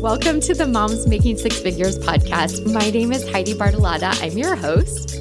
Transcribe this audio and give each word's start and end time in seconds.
Welcome 0.00 0.40
to 0.40 0.54
the 0.54 0.66
Moms 0.66 1.06
Making 1.06 1.36
Six 1.36 1.60
Figures 1.60 1.98
podcast. 1.98 2.72
My 2.72 2.88
name 2.88 3.12
is 3.12 3.30
Heidi 3.30 3.52
Bartolotta. 3.52 4.18
I'm 4.22 4.38
your 4.38 4.56
host. 4.56 5.14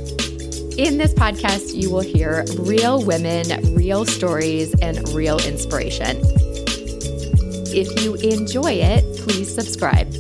In 0.80 0.98
this 0.98 1.14
podcast, 1.14 1.76
you 1.76 1.92
will 1.92 2.00
hear 2.00 2.46
real 2.58 3.04
women, 3.04 3.76
real 3.76 4.06
stories, 4.06 4.74
and 4.82 5.06
real 5.10 5.38
inspiration. 5.40 6.22
If 7.76 8.02
you 8.02 8.16
enjoy 8.16 8.72
it, 8.72 9.04
please 9.18 9.54
subscribe. 9.54 10.14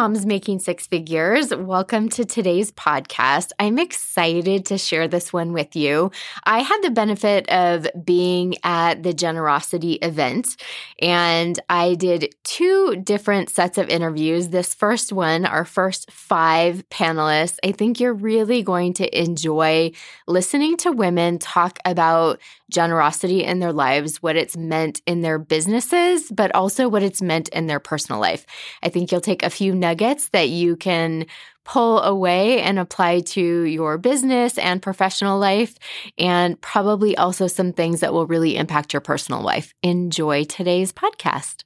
Moms 0.00 0.24
Making 0.24 0.60
Six 0.60 0.86
Figures. 0.86 1.54
Welcome 1.54 2.08
to 2.08 2.24
today's 2.24 2.72
podcast. 2.72 3.50
I'm 3.58 3.78
excited 3.78 4.64
to 4.64 4.78
share 4.78 5.06
this 5.06 5.30
one 5.30 5.52
with 5.52 5.76
you. 5.76 6.10
I 6.44 6.60
had 6.60 6.80
the 6.80 6.88
benefit 6.88 7.46
of 7.50 7.86
being 8.02 8.54
at 8.64 9.02
the 9.02 9.12
Generosity 9.12 9.96
event, 9.96 10.56
and 11.02 11.60
I 11.68 11.96
did 11.96 12.34
two 12.44 12.96
different 13.04 13.50
sets 13.50 13.76
of 13.76 13.90
interviews. 13.90 14.48
This 14.48 14.72
first 14.72 15.12
one, 15.12 15.44
our 15.44 15.66
first 15.66 16.10
five 16.10 16.88
panelists, 16.88 17.58
I 17.62 17.72
think 17.72 18.00
you're 18.00 18.14
really 18.14 18.62
going 18.62 18.94
to 18.94 19.20
enjoy 19.20 19.92
listening 20.26 20.78
to 20.78 20.92
women 20.92 21.38
talk 21.38 21.78
about 21.84 22.40
generosity 22.70 23.44
in 23.44 23.58
their 23.58 23.72
lives, 23.72 24.22
what 24.22 24.36
it's 24.36 24.56
meant 24.56 25.02
in 25.04 25.20
their 25.20 25.38
businesses, 25.38 26.30
but 26.30 26.54
also 26.54 26.88
what 26.88 27.02
it's 27.02 27.20
meant 27.20 27.48
in 27.48 27.66
their 27.66 27.80
personal 27.80 28.20
life. 28.20 28.46
I 28.82 28.88
think 28.88 29.12
you'll 29.12 29.20
take 29.20 29.42
a 29.42 29.50
few 29.50 29.74
nuggets 29.90 30.28
that 30.28 30.48
you 30.48 30.76
can 30.76 31.26
pull 31.64 32.00
away 32.00 32.62
and 32.62 32.78
apply 32.78 33.20
to 33.20 33.64
your 33.64 33.98
business 33.98 34.56
and 34.56 34.80
professional 34.80 35.38
life, 35.38 35.76
and 36.16 36.60
probably 36.60 37.16
also 37.16 37.48
some 37.48 37.72
things 37.72 38.00
that 38.00 38.12
will 38.12 38.26
really 38.26 38.56
impact 38.56 38.92
your 38.92 39.00
personal 39.00 39.40
life. 39.42 39.74
Enjoy 39.82 40.44
today's 40.44 40.92
podcast. 40.92 41.64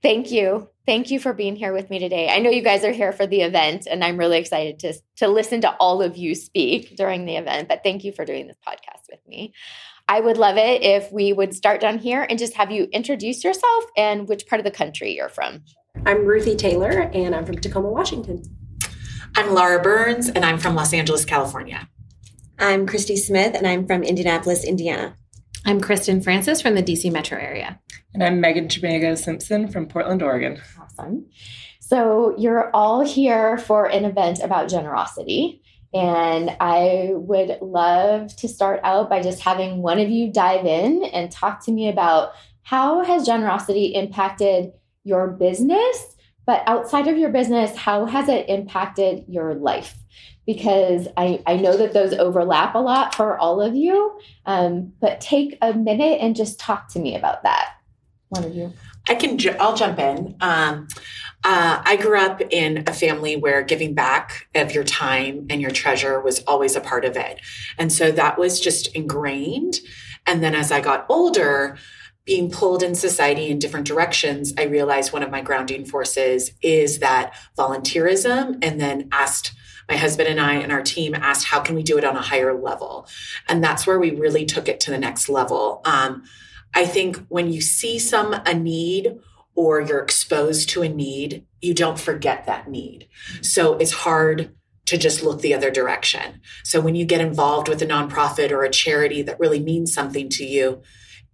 Thank 0.00 0.30
you. 0.30 0.68
Thank 0.86 1.10
you 1.10 1.18
for 1.20 1.34
being 1.34 1.56
here 1.56 1.72
with 1.72 1.90
me 1.90 1.98
today. 1.98 2.28
I 2.28 2.38
know 2.38 2.50
you 2.50 2.62
guys 2.62 2.84
are 2.84 2.92
here 2.92 3.12
for 3.12 3.26
the 3.26 3.42
event, 3.42 3.86
and 3.90 4.02
I'm 4.02 4.16
really 4.16 4.38
excited 4.38 4.78
to, 4.80 4.94
to 5.16 5.28
listen 5.28 5.60
to 5.62 5.74
all 5.78 6.02
of 6.02 6.16
you 6.16 6.34
speak 6.34 6.96
during 6.96 7.26
the 7.26 7.36
event. 7.36 7.68
But 7.68 7.82
thank 7.82 8.04
you 8.04 8.12
for 8.12 8.24
doing 8.24 8.46
this 8.46 8.56
podcast 8.66 9.02
with 9.10 9.20
me. 9.26 9.52
I 10.08 10.20
would 10.20 10.38
love 10.38 10.56
it 10.56 10.82
if 10.82 11.12
we 11.12 11.32
would 11.32 11.54
start 11.54 11.80
down 11.80 11.98
here 11.98 12.26
and 12.28 12.38
just 12.38 12.54
have 12.54 12.70
you 12.70 12.84
introduce 12.92 13.44
yourself 13.44 13.84
and 13.96 14.28
which 14.28 14.46
part 14.46 14.60
of 14.60 14.64
the 14.64 14.70
country 14.70 15.14
you're 15.14 15.28
from. 15.28 15.62
I'm 16.06 16.24
Ruthie 16.24 16.56
Taylor, 16.56 17.10
and 17.12 17.34
I'm 17.34 17.44
from 17.44 17.58
Tacoma, 17.58 17.90
Washington. 17.90 18.42
I'm 19.36 19.54
Laura 19.54 19.82
Burns, 19.82 20.28
and 20.28 20.44
I'm 20.44 20.58
from 20.58 20.74
Los 20.74 20.92
Angeles, 20.92 21.24
California. 21.24 21.88
I'm 22.58 22.86
Christy 22.86 23.16
Smith, 23.16 23.54
and 23.54 23.66
I'm 23.66 23.86
from 23.86 24.02
Indianapolis, 24.02 24.64
Indiana. 24.64 25.16
I'm 25.66 25.80
Kristen 25.80 26.20
Francis 26.20 26.62
from 26.62 26.74
the 26.74 26.82
DC 26.82 27.12
metro 27.12 27.38
area. 27.38 27.78
And 28.14 28.24
I'm 28.24 28.40
Megan 28.40 28.68
Chimago 28.68 29.14
Simpson 29.14 29.68
from 29.68 29.86
Portland, 29.86 30.22
Oregon. 30.22 30.60
Awesome. 30.80 31.26
So 31.80 32.34
you're 32.38 32.70
all 32.74 33.04
here 33.04 33.58
for 33.58 33.86
an 33.86 34.04
event 34.04 34.40
about 34.42 34.68
generosity. 34.68 35.62
And 35.92 36.56
I 36.60 37.10
would 37.12 37.58
love 37.60 38.34
to 38.36 38.48
start 38.48 38.80
out 38.84 39.10
by 39.10 39.22
just 39.22 39.40
having 39.40 39.82
one 39.82 39.98
of 39.98 40.08
you 40.08 40.32
dive 40.32 40.64
in 40.64 41.04
and 41.04 41.30
talk 41.30 41.64
to 41.64 41.72
me 41.72 41.88
about 41.88 42.32
how 42.62 43.02
has 43.02 43.26
generosity 43.26 43.86
impacted 43.86 44.72
your 45.04 45.28
business, 45.28 46.16
but 46.46 46.62
outside 46.66 47.06
of 47.06 47.16
your 47.16 47.30
business, 47.30 47.76
how 47.76 48.06
has 48.06 48.28
it 48.28 48.48
impacted 48.48 49.24
your 49.28 49.54
life? 49.54 49.96
Because 50.46 51.06
I, 51.16 51.42
I 51.46 51.56
know 51.56 51.76
that 51.76 51.92
those 51.92 52.12
overlap 52.14 52.74
a 52.74 52.78
lot 52.78 53.14
for 53.14 53.38
all 53.38 53.60
of 53.60 53.74
you, 53.74 54.18
um, 54.46 54.92
but 55.00 55.20
take 55.20 55.56
a 55.62 55.72
minute 55.72 56.18
and 56.20 56.34
just 56.34 56.58
talk 56.58 56.88
to 56.88 56.98
me 56.98 57.14
about 57.14 57.42
that. 57.44 57.74
One 58.30 58.44
of 58.44 58.54
you. 58.54 58.72
I 59.08 59.14
can. 59.14 59.38
I'll 59.58 59.76
jump 59.76 59.98
in. 59.98 60.36
Um, 60.40 60.86
uh, 61.42 61.82
I 61.84 61.96
grew 61.96 62.18
up 62.18 62.40
in 62.50 62.84
a 62.86 62.92
family 62.92 63.34
where 63.34 63.62
giving 63.62 63.94
back 63.94 64.46
of 64.54 64.72
your 64.72 64.84
time 64.84 65.46
and 65.50 65.60
your 65.60 65.70
treasure 65.70 66.20
was 66.20 66.40
always 66.44 66.76
a 66.76 66.80
part 66.80 67.04
of 67.04 67.16
it, 67.16 67.40
and 67.76 67.92
so 67.92 68.12
that 68.12 68.38
was 68.38 68.60
just 68.60 68.94
ingrained. 68.94 69.80
And 70.26 70.44
then 70.44 70.54
as 70.54 70.70
I 70.70 70.80
got 70.80 71.06
older, 71.08 71.76
being 72.24 72.50
pulled 72.50 72.82
in 72.82 72.94
society 72.94 73.48
in 73.48 73.58
different 73.58 73.86
directions, 73.86 74.52
I 74.58 74.64
realized 74.64 75.12
one 75.12 75.22
of 75.22 75.30
my 75.30 75.40
grounding 75.40 75.84
forces 75.84 76.52
is 76.62 76.98
that 76.98 77.34
volunteerism, 77.58 78.58
and 78.62 78.80
then 78.80 79.08
asked 79.10 79.52
my 79.88 79.96
husband 79.96 80.28
and 80.28 80.40
I 80.40 80.54
and 80.54 80.70
our 80.70 80.82
team 80.82 81.14
asked, 81.14 81.46
how 81.46 81.60
can 81.60 81.74
we 81.74 81.82
do 81.82 81.98
it 81.98 82.04
on 82.04 82.16
a 82.16 82.22
higher 82.22 82.54
level? 82.54 83.08
And 83.48 83.64
that's 83.64 83.86
where 83.86 83.98
we 83.98 84.12
really 84.12 84.44
took 84.44 84.68
it 84.68 84.78
to 84.80 84.90
the 84.90 84.98
next 84.98 85.28
level. 85.28 85.80
Um, 85.84 86.22
I 86.74 86.86
think 86.86 87.16
when 87.28 87.52
you 87.52 87.60
see 87.60 87.98
some 87.98 88.32
a 88.32 88.54
need 88.54 89.18
or 89.56 89.80
you're 89.80 90.02
exposed 90.02 90.68
to 90.70 90.82
a 90.82 90.88
need, 90.88 91.44
you 91.60 91.74
don't 91.74 91.98
forget 91.98 92.46
that 92.46 92.68
need. 92.68 93.08
So 93.42 93.76
it's 93.78 93.92
hard 93.92 94.54
to 94.86 94.96
just 94.96 95.22
look 95.22 95.40
the 95.40 95.54
other 95.54 95.70
direction. 95.70 96.40
So 96.62 96.80
when 96.80 96.94
you 96.94 97.04
get 97.04 97.20
involved 97.20 97.68
with 97.68 97.82
a 97.82 97.86
nonprofit 97.86 98.52
or 98.52 98.62
a 98.62 98.70
charity 98.70 99.22
that 99.22 99.40
really 99.40 99.60
means 99.60 99.92
something 99.92 100.28
to 100.30 100.44
you, 100.44 100.82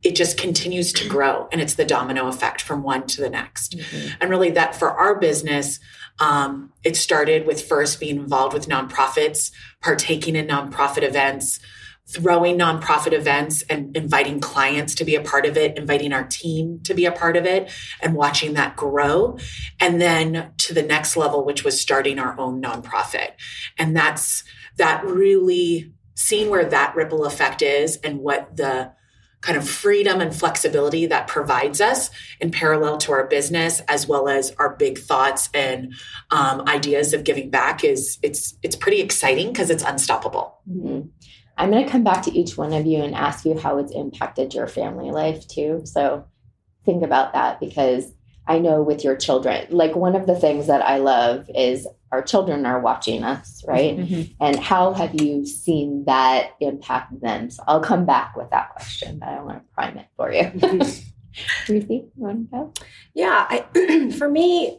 it 0.03 0.15
just 0.15 0.39
continues 0.39 0.93
to 0.93 1.09
grow 1.09 1.49
and 1.51 1.61
it's 1.61 1.75
the 1.75 1.85
domino 1.85 2.29
effect 2.29 2.63
from 2.63 2.83
one 2.83 3.07
to 3.09 3.21
the 3.21 3.31
next. 3.31 3.77
Mm-hmm. 3.77 4.15
And 4.21 4.31
really, 4.31 4.51
that 4.51 4.77
for 4.77 4.91
our 4.91 5.19
business, 5.19 5.81
um, 6.19 6.73
it 6.85 6.97
started 6.97 7.47
with 7.47 7.67
first 7.67 8.01
being 8.01 8.17
involved 8.17 8.55
with 8.55 8.69
nonprofits, 8.69 9.51
partaking 9.83 10.37
in 10.37 10.47
nonprofit 10.47 11.03
events, 11.03 11.61
throwing 12.09 12.57
nonprofit 12.57 13.13
events 13.13 13.63
and 13.63 13.97
inviting 13.97 14.39
clients 14.39 14.95
to 14.95 15.05
be 15.05 15.17
a 15.17 15.21
part 15.21 15.45
of 15.45 15.57
it, 15.57 15.77
inviting 15.77 16.13
our 16.13 16.25
team 16.25 16.81
to 16.85 16.95
be 16.95 17.05
a 17.05 17.13
part 17.13 17.37
of 17.37 17.45
it, 17.45 17.71
and 18.01 18.15
watching 18.15 18.55
that 18.55 18.77
grow. 18.77 19.37
And 19.81 20.01
then 20.01 20.53
to 20.59 20.75
the 20.75 20.83
next 20.83 21.17
level, 21.17 21.45
which 21.45 21.65
was 21.65 21.81
starting 21.81 22.19
our 22.19 22.39
own 22.39 22.63
nonprofit. 22.63 23.33
And 23.77 23.97
that's 23.97 24.45
that 24.77 25.05
really 25.05 25.93
seeing 26.15 26.49
where 26.49 26.65
that 26.65 26.95
ripple 26.95 27.25
effect 27.25 27.61
is 27.61 27.97
and 27.97 28.21
what 28.21 28.57
the 28.57 28.93
kind 29.41 29.57
of 29.57 29.69
freedom 29.69 30.21
and 30.21 30.35
flexibility 30.35 31.07
that 31.07 31.29
provides 31.29 31.81
us 31.81 32.11
in 32.41 32.51
parallel 32.51 32.99
to 32.99 33.13
our 33.13 33.27
business 33.27 33.81
as 33.89 34.09
well 34.09 34.29
as 34.29 34.53
our 34.59 34.75
big 34.77 34.99
thoughts 34.99 35.49
and 35.55 35.95
um, 36.31 36.63
ideas 36.69 37.13
of 37.13 37.23
giving 37.23 37.51
back 37.51 37.85
is 37.85 38.19
it's 38.23 38.57
it's 38.63 38.77
pretty 38.77 39.01
exciting 39.01 39.49
because 39.49 39.71
it's 39.71 39.85
unstoppable 39.85 40.59
mm-hmm. 40.69 41.07
I'm 41.57 41.71
going 41.71 41.85
to 41.85 41.91
come 41.91 42.05
back 42.05 42.23
to 42.25 42.39
each 42.39 42.57
one 42.57 42.73
of 42.73 42.87
you 42.87 43.03
and 43.03 43.15
ask 43.15 43.45
you 43.45 43.59
how 43.59 43.79
it's 43.79 43.93
impacted 43.93 44.53
your 44.53 44.67
family 44.67 45.11
life 45.11 45.49
too. 45.49 45.83
So 45.85 46.27
think 46.85 47.03
about 47.03 47.33
that 47.33 47.61
because 47.61 48.13
I 48.47 48.59
know 48.59 48.83
with 48.83 49.03
your 49.03 49.17
children, 49.17 49.67
like 49.71 49.97
one 49.97 50.15
of 50.15 50.27
the 50.27 50.37
things 50.37 50.67
that 50.69 50.83
I 50.83 50.99
love 50.99 51.51
is 51.55 51.87
our 52.13 52.23
children 52.23 52.65
are 52.65 52.81
watching 52.81 53.25
us, 53.25 53.65
right? 53.67 53.97
Mm-hmm. 53.97 54.33
And 54.41 54.59
how 54.59 54.93
have 54.93 55.21
you 55.21 55.45
seen 55.45 56.05
that 56.05 56.53
impact 56.61 57.21
them? 57.21 57.51
So 57.51 57.65
I'll 57.67 57.81
come 57.81 58.07
back 58.07 58.37
with 58.37 58.51
that 58.51 58.71
question, 58.71 59.19
but 59.19 59.29
I 59.29 59.43
want 59.43 59.59
to 59.59 59.75
prime 59.75 59.99
it 59.99 60.07
for 60.17 60.33
you. 60.33 60.51
Ruthie, 61.69 61.95
you 61.95 62.11
want 62.17 62.51
to 62.51 62.57
go? 62.57 62.73
Yeah, 63.15 63.47
I, 63.49 64.11
for 64.19 64.29
me, 64.29 64.79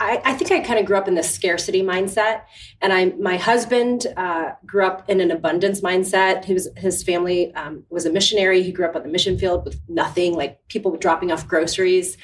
I, 0.00 0.22
I, 0.24 0.34
think 0.34 0.52
I 0.52 0.60
kind 0.60 0.78
of 0.78 0.86
grew 0.86 0.96
up 0.96 1.08
in 1.08 1.14
this 1.14 1.28
scarcity 1.28 1.82
mindset, 1.82 2.42
and 2.80 2.92
I 2.92 3.06
my 3.18 3.36
husband 3.36 4.06
uh, 4.16 4.52
grew 4.64 4.86
up 4.86 5.08
in 5.10 5.20
an 5.20 5.30
abundance 5.32 5.80
mindset. 5.80 6.44
His 6.44 6.70
his 6.76 7.02
family 7.02 7.52
um, 7.54 7.84
was 7.90 8.06
a 8.06 8.12
missionary. 8.12 8.62
He 8.62 8.70
grew 8.70 8.86
up 8.86 8.94
on 8.94 9.02
the 9.02 9.08
mission 9.08 9.36
field 9.36 9.64
with 9.64 9.80
nothing, 9.88 10.34
like 10.34 10.66
people 10.68 10.96
dropping 10.96 11.32
off 11.32 11.48
groceries. 11.48 12.16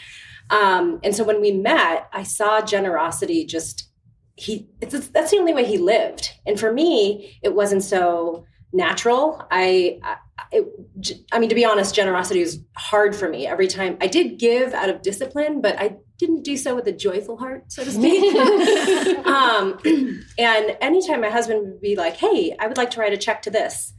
Um, 0.50 1.00
and 1.02 1.14
so 1.14 1.24
when 1.24 1.40
we 1.40 1.52
met, 1.52 2.08
I 2.12 2.22
saw 2.22 2.60
generosity 2.60 3.44
just 3.44 3.88
he. 4.36 4.68
It's, 4.80 5.08
that's 5.08 5.30
the 5.30 5.38
only 5.38 5.54
way 5.54 5.64
he 5.64 5.78
lived, 5.78 6.32
and 6.46 6.58
for 6.58 6.72
me, 6.72 7.38
it 7.42 7.54
wasn't 7.54 7.82
so 7.82 8.44
natural. 8.72 9.46
I, 9.50 10.00
I 10.02 10.16
it, 10.50 10.66
I 11.32 11.38
mean, 11.38 11.48
to 11.48 11.54
be 11.54 11.64
honest, 11.64 11.94
generosity 11.94 12.40
was 12.40 12.58
hard 12.76 13.14
for 13.14 13.28
me 13.28 13.46
every 13.46 13.68
time. 13.68 13.96
I 14.00 14.06
did 14.06 14.38
give 14.38 14.74
out 14.74 14.88
of 14.88 15.02
discipline, 15.02 15.60
but 15.60 15.80
I 15.80 15.96
didn't 16.18 16.42
do 16.42 16.56
so 16.56 16.74
with 16.74 16.86
a 16.86 16.92
joyful 16.92 17.36
heart, 17.36 17.72
so 17.72 17.84
to 17.84 17.90
speak. 17.90 18.34
um, 19.26 19.78
and 20.38 20.76
anytime 20.80 21.20
my 21.20 21.30
husband 21.30 21.60
would 21.62 21.80
be 21.80 21.96
like, 21.96 22.16
"Hey, 22.16 22.54
I 22.58 22.66
would 22.66 22.76
like 22.76 22.90
to 22.92 23.00
write 23.00 23.12
a 23.12 23.16
check 23.18 23.42
to 23.42 23.50
this," 23.50 23.92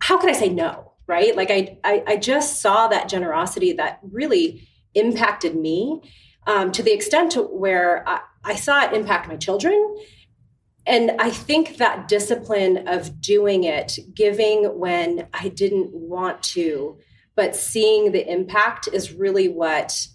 how 0.00 0.18
could 0.18 0.30
I 0.30 0.34
say 0.34 0.48
no? 0.48 0.92
Right? 1.06 1.36
Like 1.36 1.50
I, 1.50 1.78
I, 1.84 2.02
I 2.06 2.16
just 2.16 2.62
saw 2.62 2.88
that 2.88 3.10
generosity 3.10 3.74
that 3.74 4.00
really 4.02 4.66
impacted 4.94 5.56
me 5.56 6.00
um, 6.46 6.72
to 6.72 6.82
the 6.82 6.92
extent 6.92 7.32
to 7.32 7.42
where 7.42 8.06
I, 8.08 8.20
I 8.44 8.54
saw 8.54 8.84
it 8.84 8.92
impact 8.92 9.28
my 9.28 9.36
children. 9.36 9.96
And 10.86 11.12
I 11.18 11.30
think 11.30 11.78
that 11.78 12.08
discipline 12.08 12.86
of 12.88 13.20
doing 13.20 13.64
it, 13.64 13.98
giving 14.14 14.78
when 14.78 15.28
I 15.32 15.48
didn't 15.48 15.90
want 15.94 16.42
to, 16.42 16.98
but 17.34 17.56
seeing 17.56 18.12
the 18.12 18.30
impact 18.30 18.88
is 18.92 19.12
really 19.12 19.48
what 19.48 20.06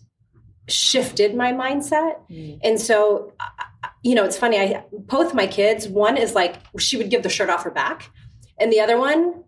shifted 0.68 1.36
my 1.36 1.52
mindset. 1.52 2.20
Mm. 2.30 2.60
And 2.64 2.80
so, 2.80 3.34
you 4.04 4.14
know, 4.14 4.24
it's 4.24 4.38
funny. 4.38 4.60
I 4.60 4.86
both 4.92 5.34
my 5.34 5.48
kids. 5.48 5.88
One 5.88 6.18
is 6.18 6.36
like 6.36 6.58
she 6.78 6.98
would 6.98 7.10
give 7.10 7.24
the 7.24 7.30
shirt 7.30 7.50
off 7.50 7.64
her 7.64 7.72
back, 7.72 8.12
And 8.60 8.72
the 8.72 8.82
other 8.82 8.98
one, 8.98 9.44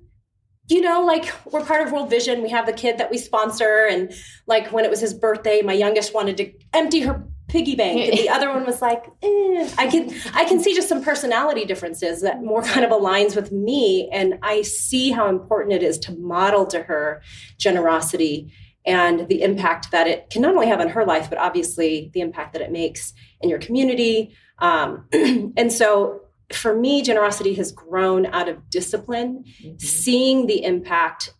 you 0.72 0.80
know, 0.80 1.04
like 1.04 1.32
we're 1.52 1.66
part 1.66 1.86
of 1.86 1.92
World 1.92 2.10
Vision. 2.10 2.42
We 2.42 2.50
have 2.50 2.66
the 2.66 2.74
kid 2.74 2.98
that 2.98 3.12
we 3.12 3.18
sponsor. 3.18 3.88
And 3.90 4.14
like 4.48 4.72
when 4.72 4.86
it 4.86 4.90
was 4.90 5.02
his 5.02 5.14
birthday, 5.14 5.62
my 5.62 5.74
youngest 5.74 6.14
wanted 6.14 6.38
to 6.38 6.52
empty 6.74 7.02
her 7.02 7.28
piggy 7.50 7.76
bank 7.76 8.00
and 8.00 8.18
the 8.18 8.30
other 8.36 8.50
one 8.50 8.66
was 8.66 8.82
like 8.82 9.08
eh. 9.22 9.70
i 9.78 9.86
can 9.86 10.10
i 10.34 10.46
can 10.46 10.62
see 10.62 10.74
just 10.74 10.88
some 10.88 11.04
personality 11.04 11.66
differences 11.66 12.22
that 12.22 12.42
more 12.42 12.64
kind 12.64 12.86
of 12.86 12.92
aligns 12.92 13.36
with 13.36 13.52
me 13.52 14.08
and 14.14 14.40
i 14.42 14.62
see 14.62 15.12
how 15.12 15.28
important 15.28 15.74
it 15.74 15.84
is 15.84 16.00
to 16.00 16.14
model 16.14 16.66
to 16.66 16.82
her 16.82 17.22
generosity 17.58 18.50
and 18.86 19.28
the 19.28 19.42
impact 19.42 19.92
that 19.92 20.08
it 20.08 20.30
can 20.30 20.42
not 20.42 20.54
only 20.54 20.68
have 20.68 20.80
on 20.80 20.88
her 20.88 21.06
life 21.06 21.30
but 21.30 21.38
obviously 21.38 22.10
the 22.14 22.22
impact 22.22 22.54
that 22.54 22.62
it 22.62 22.72
makes 22.72 23.14
in 23.42 23.50
your 23.50 23.60
community 23.60 24.34
um, 24.60 25.06
and 25.12 25.74
so 25.74 26.22
for 26.54 26.76
me 26.76 27.02
generosity 27.02 27.54
has 27.56 27.72
grown 27.72 28.26
out 28.28 28.50
of 28.50 28.70
discipline 28.70 29.44
mm-hmm. 29.62 29.78
seeing 29.78 30.48
the 30.48 30.64
impact 30.64 31.34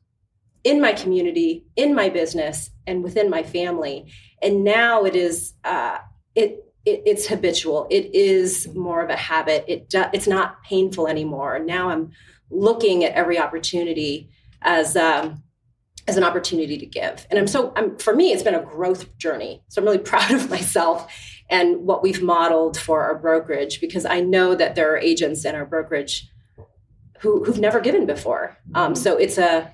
in 0.64 0.80
my 0.80 0.94
community, 0.94 1.66
in 1.76 1.96
my 1.96 2.10
business, 2.10 2.70
and 2.86 3.04
within 3.04 3.30
my 3.30 3.44
family. 3.44 4.12
And 4.42 4.64
now 4.64 5.06
it 5.06 5.16
is 5.16 5.54
uh, 5.64 5.98
it, 6.36 6.64
it, 6.86 7.04
it's 7.06 7.28
habitual. 7.28 7.88
It 7.90 8.14
is 8.14 8.68
more 8.76 9.04
of 9.04 9.10
a 9.10 9.16
habit. 9.16 9.66
It 9.68 9.90
do, 9.90 10.06
it's 10.14 10.28
not 10.28 10.64
painful 10.64 11.08
anymore. 11.08 11.60
Now 11.60 11.90
I'm 11.90 12.12
looking 12.50 13.04
at 13.04 13.14
every 13.14 13.40
opportunity 13.40 14.30
as 14.62 14.96
um, 14.96 15.44
as 16.08 16.18
an 16.18 16.24
opportunity 16.24 16.78
to 16.78 16.86
give. 16.86 17.28
And 17.30 17.40
I'm 17.40 17.48
so 17.48 17.74
I'm 17.76 17.98
for 17.98 18.16
me 18.16 18.32
it's 18.32 18.44
been 18.44 18.56
a 18.56 18.64
growth 18.64 19.18
journey. 19.18 19.64
So 19.70 19.82
I'm 19.82 19.86
really 19.86 19.98
proud 20.14 20.32
of 20.32 20.50
myself 20.50 21.12
and 21.52 21.86
what 21.86 22.02
we've 22.02 22.24
modeled 22.24 22.80
for 22.80 23.04
our 23.04 23.20
brokerage 23.20 23.82
because 23.82 24.06
I 24.06 24.22
know 24.22 24.56
that 24.56 24.76
there 24.76 24.92
are 24.94 24.98
agents 24.98 25.46
in 25.46 25.54
our 25.54 25.66
brokerage 25.66 26.32
who 27.20 27.44
who've 27.44 27.60
never 27.60 27.80
given 27.80 28.06
before. 28.08 28.58
Um, 28.74 28.96
so 28.96 29.18
it's 29.18 29.38
a 29.38 29.72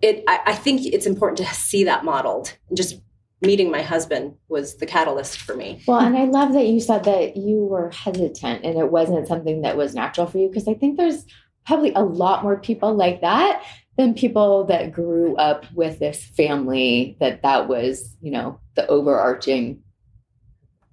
it 0.00 0.24
I, 0.26 0.40
I 0.46 0.54
think 0.54 0.86
it's 0.86 1.06
important 1.06 1.46
to 1.46 1.54
see 1.54 1.84
that 1.84 2.04
modeled 2.04 2.56
and 2.68 2.76
just 2.76 3.00
meeting 3.42 3.70
my 3.70 3.82
husband 3.82 4.34
was 4.48 4.76
the 4.76 4.86
catalyst 4.86 5.38
for 5.38 5.54
me. 5.54 5.82
Well, 5.86 6.00
and 6.00 6.16
I 6.16 6.24
love 6.24 6.54
that 6.54 6.66
you 6.66 6.80
said 6.80 7.04
that 7.04 7.36
you 7.36 7.58
were 7.58 7.90
hesitant 7.90 8.64
and 8.64 8.78
it 8.78 8.90
wasn't 8.90 9.28
something 9.28 9.62
that 9.62 9.76
was 9.76 9.94
natural 9.94 10.26
for 10.26 10.38
you 10.38 10.48
because 10.48 10.66
I 10.66 10.74
think 10.74 10.96
there's 10.96 11.26
probably 11.66 11.92
a 11.94 12.02
lot 12.02 12.42
more 12.42 12.58
people 12.58 12.94
like 12.94 13.20
that 13.20 13.62
than 13.96 14.14
people 14.14 14.64
that 14.64 14.92
grew 14.92 15.36
up 15.36 15.66
with 15.74 15.98
this 15.98 16.24
family 16.24 17.16
that 17.20 17.42
that 17.42 17.68
was, 17.68 18.16
you 18.20 18.30
know, 18.30 18.58
the 18.74 18.86
overarching 18.88 19.83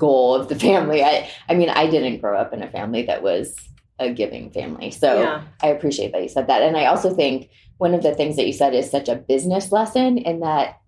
goal 0.02 0.34
of 0.36 0.50
the 0.50 0.60
family. 0.68 1.04
I 1.04 1.30
I 1.48 1.54
mean, 1.54 1.70
I 1.70 1.90
didn't 1.90 2.20
grow 2.20 2.38
up 2.38 2.52
in 2.54 2.64
a 2.64 2.70
family 2.70 3.04
that 3.04 3.22
was 3.22 3.56
a 4.00 4.12
giving 4.12 4.50
family. 4.52 4.90
So 4.90 5.22
yeah. 5.22 5.44
I 5.62 5.68
appreciate 5.68 6.12
that 6.12 6.24
you 6.24 6.30
said 6.30 6.48
that. 6.48 6.64
And 6.64 6.76
I 6.76 6.86
also 6.86 7.14
think 7.14 7.50
one 7.78 7.94
of 7.94 8.02
the 8.02 8.16
things 8.16 8.36
that 8.36 8.48
you 8.48 8.54
said 8.54 8.74
is 8.74 8.90
such 8.90 9.08
a 9.08 9.16
business 9.16 9.72
lesson 9.72 10.18
in 10.18 10.40
that 10.40 10.80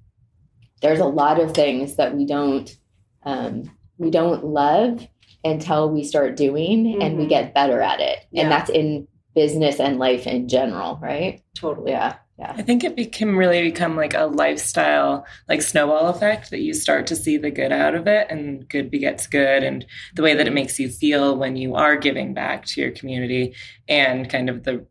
there's 0.82 1.00
a 1.00 1.06
lot 1.06 1.40
of 1.40 1.54
things 1.54 1.96
that 1.96 2.16
we 2.16 2.26
don't 2.26 2.76
um, 3.24 3.72
we 3.98 4.10
don't 4.10 4.44
love 4.44 5.08
until 5.46 5.90
we 5.90 6.04
start 6.04 6.36
doing 6.36 6.84
mm-hmm. 6.84 7.02
and 7.02 7.16
we 7.16 7.24
mm-hmm. 7.24 7.30
get 7.30 7.54
better 7.54 7.82
at 7.82 8.00
it 8.00 8.20
yeah. 8.32 8.44
and 8.44 8.52
that's 8.52 8.70
in 8.70 9.08
business 9.36 9.80
and 9.80 9.98
life 9.98 10.28
in 10.28 10.48
general 10.48 11.00
right 11.02 11.42
totally 11.56 11.92
yeah 11.92 12.16
yeah. 12.38 12.54
I 12.58 12.64
think 12.64 12.84
it 12.84 13.12
can 13.12 13.36
really 13.36 13.62
become 13.62 13.96
like 13.96 14.16
a 14.16 14.26
lifestyle, 14.26 15.26
like 15.48 15.62
snowball 15.62 16.08
effect 16.08 16.50
that 16.50 16.62
you 16.62 16.74
start 16.74 17.06
to 17.08 17.16
see 17.16 17.38
the 17.38 17.52
good 17.52 17.72
out 17.72 17.94
of 17.94 18.08
it 18.08 18.28
and 18.30 18.68
good 18.68 18.90
begets 18.90 19.28
good 19.28 19.64
and 19.64 19.86
the 20.16 20.24
way 20.24 20.34
that 20.34 20.48
it 20.48 20.54
makes 20.54 20.80
you 20.80 20.90
feel 20.90 21.38
when 21.38 21.56
you 21.56 21.76
are 21.76 21.96
giving 21.96 22.34
back 22.34 22.66
to 22.66 22.82
your 22.82 22.92
community 22.92 23.54
and 23.88 24.30
kind 24.30 24.50
of 24.50 24.64
the 24.64 24.86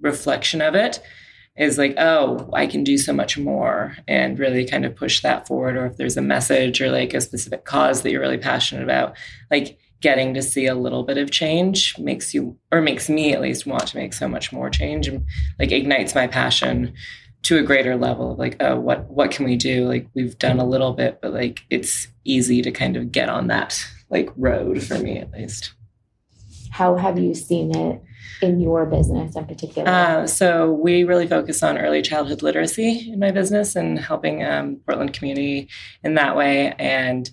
reflection 0.00 0.62
of 0.62 0.74
it 0.74 1.00
is 1.58 1.76
like, 1.76 1.94
oh, 1.98 2.48
I 2.54 2.66
can 2.66 2.84
do 2.84 2.96
so 2.96 3.12
much 3.12 3.36
more 3.36 3.96
and 4.06 4.38
really 4.38 4.64
kind 4.64 4.86
of 4.86 4.96
push 4.96 5.20
that 5.20 5.46
forward. 5.46 5.76
Or 5.76 5.86
if 5.86 5.96
there's 5.96 6.16
a 6.16 6.22
message 6.22 6.80
or 6.80 6.90
like 6.90 7.12
a 7.12 7.20
specific 7.20 7.64
cause 7.64 8.02
that 8.02 8.12
you're 8.12 8.20
really 8.20 8.38
passionate 8.38 8.84
about, 8.84 9.16
like 9.50 9.76
getting 10.00 10.34
to 10.34 10.42
see 10.42 10.66
a 10.66 10.74
little 10.74 11.02
bit 11.02 11.18
of 11.18 11.30
change 11.30 11.98
makes 11.98 12.32
you, 12.32 12.56
or 12.70 12.80
makes 12.80 13.08
me 13.08 13.32
at 13.32 13.40
least 13.40 13.66
want 13.66 13.86
to 13.86 13.96
make 13.96 14.12
so 14.12 14.28
much 14.28 14.52
more 14.52 14.70
change 14.70 15.08
and 15.08 15.24
like 15.58 15.72
ignites 15.72 16.14
my 16.14 16.26
passion 16.26 16.92
to 17.42 17.58
a 17.58 17.62
greater 17.62 17.96
level 17.96 18.32
of 18.32 18.38
like, 18.38 18.56
oh, 18.60 18.78
what 18.78 19.08
what 19.10 19.30
can 19.30 19.44
we 19.44 19.56
do? 19.56 19.86
Like 19.86 20.08
we've 20.14 20.38
done 20.38 20.58
a 20.58 20.66
little 20.66 20.92
bit, 20.92 21.20
but 21.22 21.32
like 21.32 21.60
it's 21.70 22.08
easy 22.24 22.62
to 22.62 22.70
kind 22.70 22.96
of 22.96 23.12
get 23.12 23.28
on 23.28 23.46
that 23.48 23.84
like 24.10 24.30
road 24.36 24.82
for 24.82 24.98
me 24.98 25.18
at 25.18 25.30
least. 25.32 25.72
How 26.70 26.96
have 26.96 27.18
you 27.18 27.34
seen 27.34 27.74
it 27.74 28.02
in 28.42 28.60
your 28.60 28.86
business 28.86 29.34
in 29.36 29.46
particular? 29.46 29.88
Uh, 29.88 30.26
so 30.26 30.70
we 30.70 31.04
really 31.04 31.26
focus 31.26 31.62
on 31.62 31.78
early 31.78 32.02
childhood 32.02 32.42
literacy 32.42 33.10
in 33.12 33.18
my 33.18 33.30
business 33.30 33.74
and 33.74 33.98
helping 33.98 34.44
um, 34.44 34.76
Portland 34.86 35.12
community 35.12 35.68
in 36.04 36.14
that 36.14 36.36
way. 36.36 36.74
And 36.78 37.30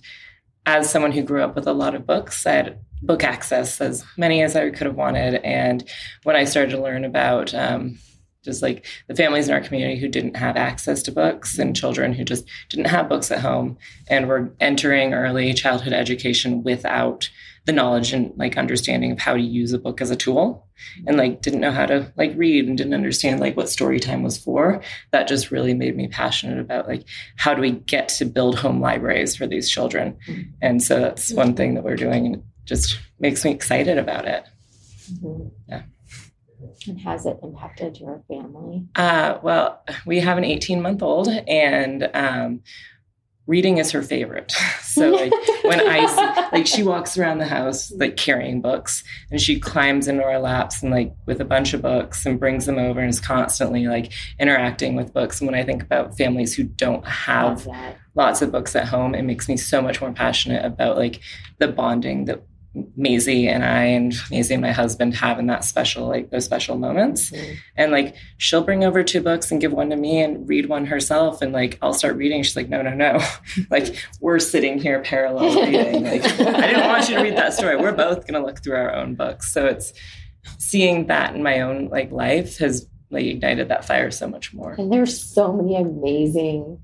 as 0.66 0.90
someone 0.90 1.12
who 1.12 1.22
grew 1.22 1.42
up 1.42 1.54
with 1.54 1.66
a 1.66 1.72
lot 1.72 1.94
of 1.94 2.06
books, 2.06 2.44
I 2.44 2.52
had 2.52 2.78
book 3.02 3.22
access 3.22 3.80
as 3.80 4.04
many 4.16 4.42
as 4.42 4.56
I 4.56 4.70
could 4.70 4.86
have 4.86 4.96
wanted. 4.96 5.36
And 5.36 5.88
when 6.24 6.36
I 6.36 6.44
started 6.44 6.72
to 6.72 6.82
learn 6.82 7.04
about 7.04 7.54
um, 7.54 7.98
just 8.46 8.62
like 8.62 8.86
the 9.06 9.14
families 9.14 9.48
in 9.48 9.54
our 9.54 9.60
community 9.60 9.98
who 9.98 10.08
didn't 10.08 10.36
have 10.36 10.56
access 10.56 11.02
to 11.02 11.12
books 11.12 11.58
and 11.58 11.76
children 11.76 12.12
who 12.12 12.24
just 12.24 12.48
didn't 12.68 12.86
have 12.86 13.08
books 13.08 13.30
at 13.30 13.40
home 13.40 13.76
and 14.08 14.28
were 14.28 14.52
entering 14.60 15.14
early 15.14 15.52
childhood 15.52 15.92
education 15.92 16.62
without 16.62 17.28
the 17.66 17.72
knowledge 17.72 18.12
and 18.12 18.32
like 18.36 18.56
understanding 18.56 19.10
of 19.10 19.18
how 19.18 19.34
to 19.34 19.40
use 19.40 19.72
a 19.72 19.78
book 19.78 20.00
as 20.00 20.10
a 20.10 20.16
tool 20.16 20.66
and 21.06 21.16
like 21.16 21.42
didn't 21.42 21.60
know 21.60 21.72
how 21.72 21.84
to 21.84 22.10
like 22.16 22.32
read 22.36 22.66
and 22.66 22.78
didn't 22.78 22.94
understand 22.94 23.40
like 23.40 23.56
what 23.56 23.68
story 23.68 23.98
time 23.98 24.22
was 24.22 24.38
for 24.38 24.80
that 25.10 25.26
just 25.26 25.50
really 25.50 25.74
made 25.74 25.96
me 25.96 26.06
passionate 26.06 26.60
about 26.60 26.86
like 26.86 27.04
how 27.36 27.52
do 27.52 27.60
we 27.60 27.72
get 27.72 28.08
to 28.08 28.24
build 28.24 28.56
home 28.56 28.80
libraries 28.80 29.34
for 29.34 29.46
these 29.48 29.68
children 29.68 30.16
mm-hmm. 30.28 30.42
and 30.62 30.82
so 30.82 31.00
that's 31.00 31.32
one 31.32 31.54
thing 31.54 31.74
that 31.74 31.82
we're 31.82 31.96
doing 31.96 32.24
and 32.24 32.36
it 32.36 32.42
just 32.64 32.98
makes 33.18 33.44
me 33.44 33.50
excited 33.50 33.98
about 33.98 34.26
it 34.26 34.44
mm-hmm. 35.12 35.48
yeah 35.68 35.82
and 36.86 37.00
has 37.00 37.26
it 37.26 37.38
impacted 37.42 37.98
your 37.98 38.22
family? 38.28 38.84
Uh, 38.94 39.38
well, 39.42 39.82
we 40.04 40.20
have 40.20 40.38
an 40.38 40.44
18 40.44 40.80
month 40.80 41.02
old, 41.02 41.28
and 41.28 42.08
um, 42.14 42.60
reading 43.46 43.78
is 43.78 43.90
her 43.92 44.02
favorite. 44.02 44.54
So 44.96 45.10
like 45.10 45.30
when 45.62 45.86
I 45.86 46.06
see, 46.06 46.42
like 46.56 46.66
she 46.66 46.82
walks 46.82 47.18
around 47.18 47.36
the 47.36 47.46
house 47.46 47.92
like 47.96 48.16
carrying 48.16 48.62
books 48.62 49.04
and 49.30 49.38
she 49.38 49.60
climbs 49.60 50.08
into 50.08 50.24
our 50.24 50.38
laps 50.38 50.82
and 50.82 50.90
like 50.90 51.14
with 51.26 51.38
a 51.42 51.44
bunch 51.44 51.74
of 51.74 51.82
books 51.82 52.24
and 52.24 52.40
brings 52.40 52.64
them 52.64 52.78
over 52.78 53.00
and 53.00 53.10
is 53.10 53.20
constantly 53.20 53.88
like 53.88 54.10
interacting 54.40 54.96
with 54.96 55.12
books. 55.12 55.38
And 55.38 55.50
when 55.50 55.54
I 55.54 55.64
think 55.64 55.82
about 55.82 56.16
families 56.16 56.54
who 56.54 56.62
don't 56.62 57.06
have 57.06 57.68
lots 58.14 58.40
of 58.40 58.50
books 58.50 58.74
at 58.74 58.88
home, 58.88 59.14
it 59.14 59.24
makes 59.24 59.50
me 59.50 59.58
so 59.58 59.82
much 59.82 60.00
more 60.00 60.12
passionate 60.12 60.64
about 60.64 60.96
like 60.96 61.20
the 61.58 61.68
bonding 61.68 62.24
that 62.24 62.42
Maisie 62.96 63.48
and 63.48 63.64
I 63.64 63.84
and 63.84 64.14
Maisie 64.30 64.54
and 64.54 64.62
my 64.62 64.72
husband 64.72 65.14
having 65.14 65.46
that 65.46 65.64
special, 65.64 66.06
like 66.06 66.30
those 66.30 66.44
special 66.44 66.76
moments. 66.76 67.30
Mm-hmm. 67.30 67.54
And 67.76 67.92
like 67.92 68.16
she'll 68.38 68.62
bring 68.62 68.84
over 68.84 69.02
two 69.02 69.20
books 69.20 69.50
and 69.50 69.60
give 69.60 69.72
one 69.72 69.90
to 69.90 69.96
me 69.96 70.20
and 70.20 70.48
read 70.48 70.68
one 70.68 70.86
herself. 70.86 71.42
And 71.42 71.52
like 71.52 71.78
I'll 71.80 71.94
start 71.94 72.16
reading. 72.16 72.42
She's 72.42 72.56
like, 72.56 72.68
no, 72.68 72.82
no, 72.82 72.94
no. 72.94 73.20
like 73.70 73.96
we're 74.20 74.38
sitting 74.38 74.78
here 74.78 75.00
parallel 75.00 75.54
reading. 75.64 76.04
Like 76.04 76.24
I 76.24 76.66
didn't 76.66 76.86
want 76.86 77.08
you 77.08 77.16
to 77.16 77.22
read 77.22 77.36
that 77.36 77.54
story. 77.54 77.76
We're 77.76 77.92
both 77.92 78.26
gonna 78.26 78.44
look 78.44 78.62
through 78.62 78.76
our 78.76 78.94
own 78.94 79.14
books. 79.14 79.52
So 79.52 79.66
it's 79.66 79.92
seeing 80.58 81.06
that 81.06 81.34
in 81.34 81.42
my 81.42 81.60
own 81.60 81.88
like 81.88 82.10
life 82.12 82.58
has 82.58 82.86
like 83.10 83.24
ignited 83.24 83.68
that 83.68 83.84
fire 83.84 84.10
so 84.10 84.28
much 84.28 84.52
more. 84.52 84.72
And 84.72 84.92
there's 84.92 85.22
so 85.22 85.52
many 85.52 85.76
amazing 85.76 86.80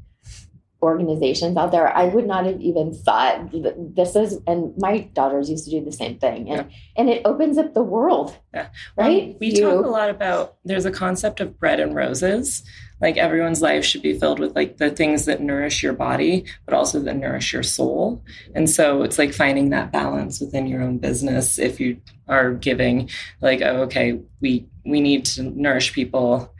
organizations 0.82 1.56
out 1.56 1.70
there 1.70 1.94
i 1.96 2.04
would 2.04 2.26
not 2.26 2.44
have 2.44 2.60
even 2.60 2.92
thought 2.92 3.50
this 3.94 4.16
is 4.16 4.38
and 4.46 4.76
my 4.78 4.98
daughters 5.14 5.48
used 5.48 5.64
to 5.64 5.70
do 5.70 5.84
the 5.84 5.92
same 5.92 6.18
thing 6.18 6.50
and 6.50 6.68
yeah. 6.68 6.76
and 6.96 7.08
it 7.08 7.22
opens 7.24 7.56
up 7.56 7.72
the 7.72 7.82
world 7.82 8.36
yeah 8.52 8.68
right 8.96 9.36
we 9.38 9.48
you, 9.48 9.62
talk 9.62 9.84
a 9.84 9.88
lot 9.88 10.10
about 10.10 10.56
there's 10.64 10.84
a 10.84 10.90
concept 10.90 11.40
of 11.40 11.58
bread 11.58 11.78
and 11.78 11.94
roses 11.94 12.64
like 13.00 13.16
everyone's 13.16 13.62
life 13.62 13.84
should 13.84 14.02
be 14.02 14.18
filled 14.18 14.38
with 14.38 14.54
like 14.56 14.78
the 14.78 14.90
things 14.90 15.24
that 15.26 15.40
nourish 15.40 15.82
your 15.82 15.92
body 15.92 16.44
but 16.64 16.74
also 16.74 16.98
that 17.00 17.16
nourish 17.16 17.52
your 17.52 17.62
soul 17.62 18.22
and 18.54 18.68
so 18.68 19.02
it's 19.02 19.18
like 19.18 19.32
finding 19.32 19.70
that 19.70 19.92
balance 19.92 20.40
within 20.40 20.66
your 20.66 20.82
own 20.82 20.98
business 20.98 21.58
if 21.58 21.78
you 21.78 22.00
are 22.28 22.52
giving 22.54 23.08
like 23.40 23.60
oh, 23.62 23.82
okay 23.82 24.18
we 24.40 24.66
we 24.84 25.00
need 25.00 25.24
to 25.24 25.42
nourish 25.42 25.92
people 25.92 26.52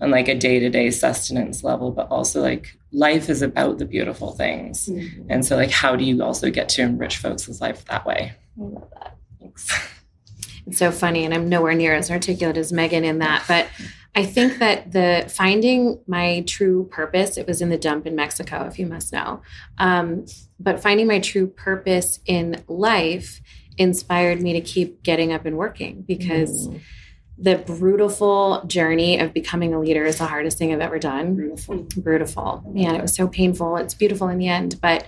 on 0.00 0.10
like 0.10 0.28
a 0.28 0.34
day-to-day 0.34 0.90
sustenance 0.90 1.64
level 1.64 1.90
but 1.90 2.08
also 2.08 2.40
like 2.40 2.78
life 2.92 3.28
is 3.28 3.42
about 3.42 3.78
the 3.78 3.84
beautiful 3.84 4.32
things. 4.32 4.86
Mm-hmm. 4.86 5.30
And 5.30 5.44
so, 5.44 5.56
like, 5.56 5.70
how 5.70 5.96
do 5.96 6.04
you 6.04 6.22
also 6.22 6.50
get 6.50 6.68
to 6.70 6.82
enrich 6.82 7.18
folks' 7.18 7.60
life 7.60 7.84
that 7.86 8.06
way? 8.06 8.32
I 8.58 8.64
love 8.64 8.90
that. 8.94 9.16
Thanks. 9.40 9.70
It's 10.66 10.78
so 10.78 10.90
funny, 10.90 11.24
and 11.24 11.32
I'm 11.32 11.48
nowhere 11.48 11.74
near 11.74 11.94
as 11.94 12.10
articulate 12.10 12.56
as 12.56 12.72
Megan 12.72 13.04
in 13.04 13.18
that, 13.18 13.44
but 13.48 13.68
I 14.14 14.26
think 14.26 14.58
that 14.58 14.92
the 14.92 15.24
finding 15.28 16.00
my 16.06 16.42
true 16.46 16.88
purpose, 16.90 17.36
it 17.36 17.46
was 17.46 17.62
in 17.62 17.68
the 17.68 17.78
dump 17.78 18.06
in 18.06 18.14
Mexico, 18.16 18.66
if 18.66 18.78
you 18.78 18.86
must 18.86 19.12
know. 19.12 19.42
Um, 19.78 20.26
but 20.58 20.80
finding 20.80 21.06
my 21.06 21.20
true 21.20 21.46
purpose 21.46 22.18
in 22.26 22.62
life 22.66 23.40
inspired 23.76 24.42
me 24.42 24.52
to 24.54 24.60
keep 24.60 25.02
getting 25.02 25.32
up 25.32 25.46
and 25.46 25.56
working 25.56 26.02
because 26.02 26.68
mm 26.68 26.80
the 27.40 27.56
brutal 27.58 28.64
journey 28.66 29.18
of 29.20 29.32
becoming 29.32 29.72
a 29.72 29.80
leader 29.80 30.04
is 30.04 30.18
the 30.18 30.26
hardest 30.26 30.58
thing 30.58 30.72
I've 30.72 30.80
ever 30.80 30.98
done. 30.98 31.36
Beautiful. 31.36 31.86
Brutal. 31.96 32.62
Man, 32.66 32.94
it 32.96 33.02
was 33.02 33.14
so 33.14 33.28
painful. 33.28 33.76
It's 33.76 33.94
beautiful 33.94 34.28
in 34.28 34.38
the 34.38 34.48
end, 34.48 34.80
but 34.82 35.06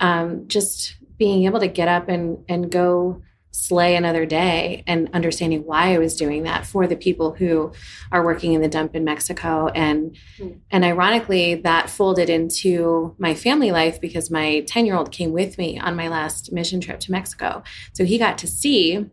um, 0.00 0.48
just 0.48 0.96
being 1.16 1.44
able 1.44 1.60
to 1.60 1.68
get 1.68 1.86
up 1.88 2.08
and 2.08 2.38
and 2.48 2.70
go 2.72 3.22
slay 3.52 3.96
another 3.96 4.24
day 4.24 4.82
and 4.86 5.10
understanding 5.12 5.64
why 5.66 5.92
I 5.92 5.98
was 5.98 6.14
doing 6.16 6.44
that 6.44 6.64
for 6.64 6.86
the 6.86 6.94
people 6.96 7.32
who 7.32 7.72
are 8.12 8.24
working 8.24 8.52
in 8.52 8.62
the 8.62 8.68
dump 8.68 8.94
in 8.94 9.04
Mexico 9.04 9.66
and 9.74 10.16
Mm. 10.38 10.60
and 10.70 10.84
ironically 10.84 11.56
that 11.56 11.90
folded 11.90 12.30
into 12.30 13.14
my 13.18 13.34
family 13.34 13.72
life 13.72 14.00
because 14.00 14.30
my 14.30 14.64
10-year-old 14.68 15.10
came 15.10 15.32
with 15.32 15.58
me 15.58 15.78
on 15.80 15.96
my 15.96 16.06
last 16.08 16.52
mission 16.52 16.80
trip 16.80 17.00
to 17.00 17.12
Mexico. 17.12 17.62
So 17.92 18.04
he 18.04 18.18
got 18.18 18.38
to 18.38 18.46
see 18.46 19.06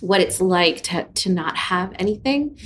what 0.00 0.20
it's 0.20 0.40
like 0.40 0.82
to 0.84 1.04
to 1.04 1.30
not 1.30 1.56
have 1.56 1.92
anything. 1.98 2.58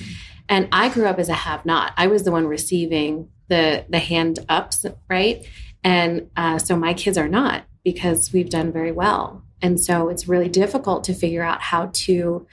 And 0.48 0.68
I 0.72 0.88
grew 0.88 1.06
up 1.06 1.18
as 1.18 1.28
a 1.28 1.34
have 1.34 1.64
not. 1.64 1.92
I 1.96 2.06
was 2.08 2.24
the 2.24 2.32
one 2.32 2.46
receiving 2.46 3.28
the 3.48 3.84
the 3.88 3.98
hand 3.98 4.38
ups, 4.48 4.84
right? 5.08 5.46
And 5.84 6.30
uh, 6.36 6.58
so 6.58 6.76
my 6.76 6.94
kids 6.94 7.18
are 7.18 7.28
not 7.28 7.64
because 7.84 8.32
we've 8.32 8.50
done 8.50 8.72
very 8.72 8.92
well. 8.92 9.42
And 9.60 9.80
so 9.80 10.08
it's 10.08 10.28
really 10.28 10.48
difficult 10.48 11.04
to 11.04 11.14
figure 11.14 11.42
out 11.42 11.60
how 11.60 11.90
to 11.92 12.46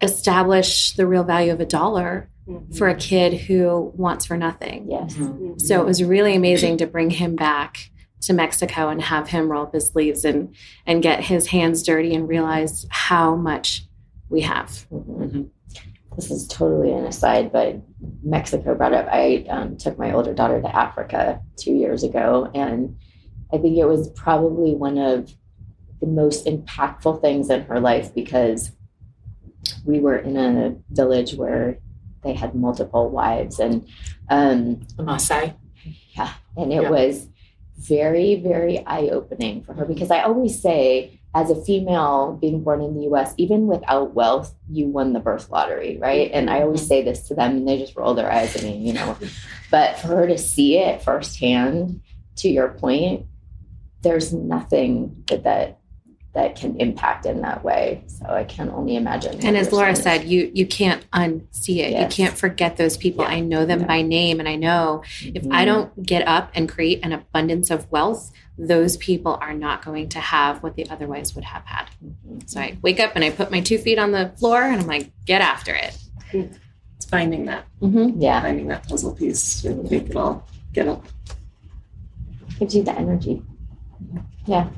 establish 0.00 0.92
the 0.92 1.06
real 1.06 1.24
value 1.24 1.52
of 1.52 1.60
a 1.60 1.66
dollar 1.66 2.28
for 2.74 2.88
a 2.88 2.94
kid 2.94 3.34
who 3.34 3.92
wants 3.94 4.24
for 4.24 4.36
nothing. 4.36 4.86
Yes. 4.90 5.14
Mhm. 5.14 5.60
So 5.60 5.80
it 5.80 5.84
was 5.84 6.02
really 6.02 6.34
amazing 6.34 6.78
to 6.78 6.86
bring 6.86 7.10
him 7.10 7.36
back 7.36 7.90
to 8.22 8.32
Mexico 8.32 8.88
and 8.88 9.02
have 9.02 9.28
him 9.28 9.50
roll 9.52 9.64
up 9.64 9.74
his 9.74 9.88
sleeves 9.88 10.24
and 10.24 10.54
and 10.86 11.02
get 11.02 11.24
his 11.24 11.48
hands 11.48 11.82
dirty 11.82 12.14
and 12.14 12.26
realize 12.28 12.86
how 12.88 13.36
much 13.36 13.84
we 14.30 14.40
have. 14.42 14.68
Mhm. 14.92 15.48
This 16.16 16.30
is 16.30 16.46
totally 16.48 16.92
an 16.92 17.04
aside, 17.04 17.52
but 17.52 17.76
Mexico 18.22 18.74
brought 18.74 18.92
up. 18.92 19.06
I 19.10 19.46
um, 19.48 19.76
took 19.76 19.98
my 19.98 20.12
older 20.12 20.34
daughter 20.34 20.60
to 20.60 20.76
Africa 20.76 21.40
two 21.56 21.72
years 21.74 22.02
ago, 22.02 22.50
and 22.54 22.96
I 23.52 23.58
think 23.58 23.78
it 23.78 23.86
was 23.86 24.10
probably 24.10 24.74
one 24.74 24.98
of 24.98 25.32
the 26.00 26.06
most 26.06 26.46
impactful 26.46 27.20
things 27.20 27.50
in 27.50 27.62
her 27.62 27.80
life 27.80 28.14
because 28.14 28.72
we 29.84 30.00
were 30.00 30.16
in 30.18 30.36
a 30.36 30.74
village 30.90 31.34
where 31.34 31.78
they 32.24 32.32
had 32.34 32.54
multiple 32.54 33.08
wives, 33.10 33.60
and 33.60 33.86
um, 34.28 34.76
Maasai. 34.98 35.54
yeah, 36.16 36.32
and 36.56 36.72
it 36.72 36.82
Yeah. 36.82 36.90
was 36.90 37.28
very, 37.76 38.34
very 38.36 38.84
eye 38.86 39.08
opening 39.12 39.62
for 39.62 39.72
her 39.74 39.84
because 39.84 40.10
I 40.10 40.22
always 40.22 40.60
say, 40.60 41.17
as 41.34 41.50
a 41.50 41.64
female 41.64 42.38
being 42.40 42.62
born 42.62 42.80
in 42.80 42.94
the 42.94 43.08
US, 43.08 43.34
even 43.36 43.66
without 43.66 44.14
wealth, 44.14 44.54
you 44.70 44.86
won 44.86 45.12
the 45.12 45.20
birth 45.20 45.50
lottery, 45.50 45.98
right? 45.98 46.30
And 46.32 46.48
I 46.48 46.62
always 46.62 46.80
mm-hmm. 46.80 46.88
say 46.88 47.02
this 47.02 47.22
to 47.28 47.34
them 47.34 47.58
and 47.58 47.68
they 47.68 47.78
just 47.78 47.96
roll 47.96 48.14
their 48.14 48.32
eyes 48.32 48.56
at 48.56 48.62
me, 48.62 48.76
you 48.78 48.92
know. 48.92 49.16
But 49.70 49.98
for 49.98 50.08
her 50.08 50.26
to 50.26 50.38
see 50.38 50.78
it 50.78 51.02
firsthand, 51.02 52.00
to 52.36 52.48
your 52.48 52.68
point, 52.68 53.26
there's 54.02 54.32
nothing 54.32 55.24
that 55.26 55.44
that, 55.44 55.77
that 56.38 56.54
can 56.54 56.76
impact 56.80 57.26
in 57.26 57.40
that 57.40 57.64
way. 57.64 58.02
So 58.06 58.26
I 58.26 58.44
can 58.44 58.70
only 58.70 58.94
imagine. 58.94 59.44
And 59.44 59.56
as 59.56 59.72
Laura 59.72 59.94
saying. 59.96 60.20
said, 60.20 60.28
you 60.28 60.50
you 60.54 60.66
can't 60.66 61.02
unsee 61.10 61.78
it. 61.86 61.90
Yes. 61.90 62.16
You 62.18 62.24
can't 62.24 62.38
forget 62.38 62.76
those 62.76 62.96
people. 62.96 63.24
Yeah. 63.24 63.30
I 63.36 63.40
know 63.40 63.66
them 63.66 63.80
Yeah. 63.80 63.86
by 63.86 64.02
name 64.02 64.38
and 64.38 64.48
I 64.48 64.54
know 64.54 65.02
if 65.22 65.44
I 65.50 65.62
Mhm. 65.62 65.66
don't 65.66 66.02
get 66.06 66.26
up 66.28 66.50
and 66.54 66.68
create 66.68 67.04
an 67.04 67.12
abundance 67.12 67.70
of 67.70 67.90
wealth, 67.90 68.30
those 68.56 68.96
people 68.98 69.36
are 69.40 69.52
not 69.54 69.84
going 69.84 70.08
to 70.10 70.20
have 70.20 70.62
what 70.62 70.76
they 70.76 70.84
otherwise 70.84 71.34
would 71.34 71.44
have 71.44 71.64
had. 71.64 71.86
Mhm. 72.04 72.48
So 72.48 72.60
I 72.60 72.76
wake 72.82 73.00
up 73.00 73.12
and 73.16 73.24
I 73.24 73.30
put 73.30 73.50
my 73.50 73.60
two 73.60 73.78
feet 73.78 73.98
on 73.98 74.12
the 74.12 74.30
floor 74.38 74.62
and 74.62 74.80
I'm 74.80 74.86
like, 74.86 75.10
get 75.26 75.40
after 75.40 75.74
it. 75.74 75.96
It's 76.32 77.06
finding 77.06 77.46
that, 77.46 77.64
Mm-hmm. 77.82 78.20
yeah, 78.20 78.40
finding 78.42 78.68
that 78.68 78.88
puzzle 78.88 79.12
piece 79.14 79.62
to 79.62 79.70
make 79.90 80.10
it 80.10 80.16
all 80.16 80.46
get 80.72 80.86
up. 80.86 81.04
gives 82.60 82.74
you 82.76 82.82
the 82.82 82.96
energy. 82.98 83.42
Yeah. 84.46 84.68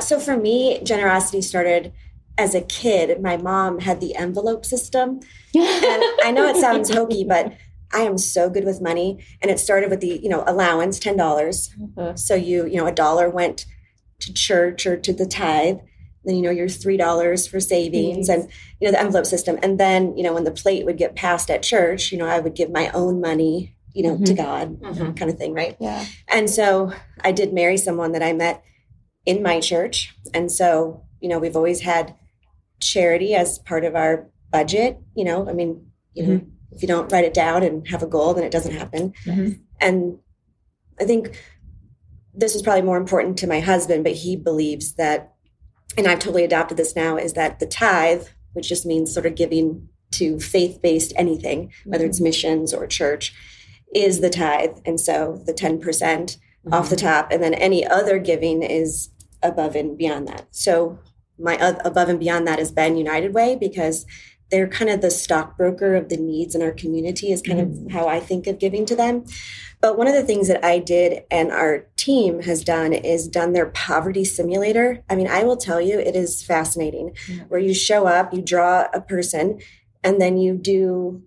So 0.00 0.18
for 0.20 0.36
me, 0.36 0.80
generosity 0.82 1.42
started 1.42 1.92
as 2.36 2.54
a 2.54 2.60
kid. 2.60 3.20
My 3.20 3.36
mom 3.36 3.80
had 3.80 4.00
the 4.00 4.14
envelope 4.14 4.64
system. 4.64 5.20
And 5.54 6.02
I 6.24 6.30
know 6.32 6.46
it 6.46 6.56
sounds 6.56 6.90
hokey, 6.94 7.24
but 7.24 7.52
I 7.92 8.00
am 8.02 8.18
so 8.18 8.48
good 8.50 8.64
with 8.64 8.80
money. 8.80 9.24
And 9.42 9.50
it 9.50 9.58
started 9.58 9.90
with 9.90 10.00
the, 10.00 10.20
you 10.22 10.28
know, 10.28 10.44
allowance, 10.46 10.98
$10. 11.00 11.16
dollars 11.16 11.70
Mhm. 11.80 12.18
So 12.18 12.34
you, 12.34 12.66
you 12.66 12.76
know, 12.76 12.86
a 12.86 12.92
dollar 12.92 13.28
went 13.30 13.66
to 14.20 14.32
church 14.32 14.86
or 14.86 14.96
to 14.96 15.12
the 15.12 15.26
tithe. 15.26 15.78
Then, 16.24 16.36
you 16.36 16.42
know, 16.42 16.50
your 16.50 16.66
$3 16.68 17.48
for 17.48 17.60
savings 17.60 18.28
and, 18.28 18.48
you 18.80 18.86
know, 18.86 18.92
the 18.92 19.00
envelope 19.00 19.24
system. 19.26 19.58
And 19.62 19.78
then, 19.80 20.16
you 20.16 20.22
know, 20.22 20.34
when 20.34 20.44
the 20.44 20.50
plate 20.50 20.84
would 20.84 20.98
get 20.98 21.14
passed 21.16 21.50
at 21.50 21.62
church, 21.62 22.12
you 22.12 22.18
know, 22.18 22.26
I 22.26 22.40
would 22.40 22.54
give 22.54 22.70
my 22.70 22.90
own 22.90 23.20
money, 23.20 23.74
you 23.94 24.02
know, 24.02 24.18
to 24.18 24.34
God 24.34 24.80
Mhm. 24.80 25.16
kind 25.16 25.30
of 25.30 25.38
thing, 25.38 25.54
right? 25.54 25.76
yeah. 25.80 26.04
And 26.28 26.50
so 26.50 26.92
I 27.22 27.32
did 27.32 27.52
marry 27.54 27.76
someone 27.78 28.12
that 28.12 28.22
I 28.22 28.32
met 28.32 28.62
in 29.28 29.42
my 29.42 29.60
church. 29.60 30.14
And 30.32 30.50
so, 30.50 31.04
you 31.20 31.28
know, 31.28 31.38
we've 31.38 31.54
always 31.54 31.82
had 31.82 32.14
charity 32.80 33.34
as 33.34 33.58
part 33.58 33.84
of 33.84 33.94
our 33.94 34.30
budget. 34.50 34.98
You 35.14 35.24
know, 35.24 35.46
I 35.46 35.52
mean, 35.52 35.90
you 36.14 36.22
know, 36.26 36.32
mm-hmm. 36.38 36.50
if 36.72 36.80
you 36.80 36.88
don't 36.88 37.12
write 37.12 37.26
it 37.26 37.34
down 37.34 37.62
and 37.62 37.86
have 37.88 38.02
a 38.02 38.06
goal, 38.06 38.32
then 38.32 38.44
it 38.44 38.50
doesn't 38.50 38.72
happen. 38.72 39.12
Mhm. 39.26 39.60
And 39.82 40.18
I 40.98 41.04
think 41.04 41.38
this 42.32 42.54
is 42.54 42.62
probably 42.62 42.80
more 42.80 42.96
important 42.96 43.36
to 43.38 43.46
my 43.46 43.60
husband, 43.60 44.02
but 44.02 44.14
he 44.14 44.34
believes 44.34 44.94
that, 44.94 45.34
and 45.98 46.06
I've 46.06 46.20
totally 46.20 46.44
adopted 46.44 46.78
this 46.78 46.96
now, 46.96 47.18
is 47.18 47.34
that 47.34 47.58
the 47.58 47.66
tithe, 47.66 48.28
which 48.54 48.70
just 48.70 48.86
means 48.86 49.12
sort 49.12 49.26
of 49.26 49.34
giving 49.34 49.90
to 50.12 50.40
faith 50.40 50.80
based 50.80 51.12
anything, 51.16 51.70
whether 51.84 52.06
it's 52.06 52.16
mm-hmm. 52.16 52.24
missions 52.24 52.72
or 52.72 52.86
church, 52.86 53.34
is 53.94 54.20
the 54.20 54.30
tithe. 54.30 54.78
And 54.86 54.98
so 54.98 55.42
the 55.44 55.52
10% 55.52 56.38
off 56.72 56.88
the 56.88 56.96
mm-hmm. 56.96 57.06
top, 57.06 57.30
and 57.30 57.42
then 57.42 57.52
any 57.52 57.86
other 57.86 58.18
giving 58.18 58.62
is 58.62 59.10
above 59.42 59.74
and 59.74 59.96
beyond 59.96 60.28
that. 60.28 60.46
So 60.50 60.98
my 61.38 61.54
above 61.84 62.08
and 62.08 62.18
beyond 62.18 62.46
that 62.46 62.58
is 62.58 62.72
Ben 62.72 62.96
United 62.96 63.34
Way 63.34 63.56
because 63.56 64.06
they're 64.50 64.68
kind 64.68 64.90
of 64.90 65.00
the 65.00 65.10
stockbroker 65.10 65.94
of 65.94 66.08
the 66.08 66.16
needs 66.16 66.54
in 66.54 66.62
our 66.62 66.72
community 66.72 67.32
is 67.32 67.42
kind 67.42 67.60
of 67.60 67.68
mm-hmm. 67.68 67.88
how 67.90 68.08
I 68.08 68.18
think 68.18 68.46
of 68.46 68.58
giving 68.58 68.86
to 68.86 68.96
them. 68.96 69.24
But 69.80 69.96
one 69.96 70.08
of 70.08 70.14
the 70.14 70.24
things 70.24 70.48
that 70.48 70.64
I 70.64 70.78
did 70.78 71.22
and 71.30 71.52
our 71.52 71.86
team 71.96 72.42
has 72.42 72.64
done 72.64 72.92
is 72.92 73.28
done 73.28 73.52
their 73.52 73.66
poverty 73.66 74.24
simulator. 74.24 75.04
I 75.08 75.14
mean, 75.14 75.28
I 75.28 75.44
will 75.44 75.56
tell 75.56 75.80
you, 75.80 75.98
it 75.98 76.16
is 76.16 76.42
fascinating 76.42 77.14
Yeah. 77.28 77.44
where 77.48 77.60
you 77.60 77.74
show 77.74 78.06
up, 78.06 78.32
you 78.32 78.42
draw 78.42 78.86
a 78.92 79.00
person, 79.00 79.60
and 80.02 80.20
then 80.20 80.36
you 80.38 80.56
do 80.56 81.22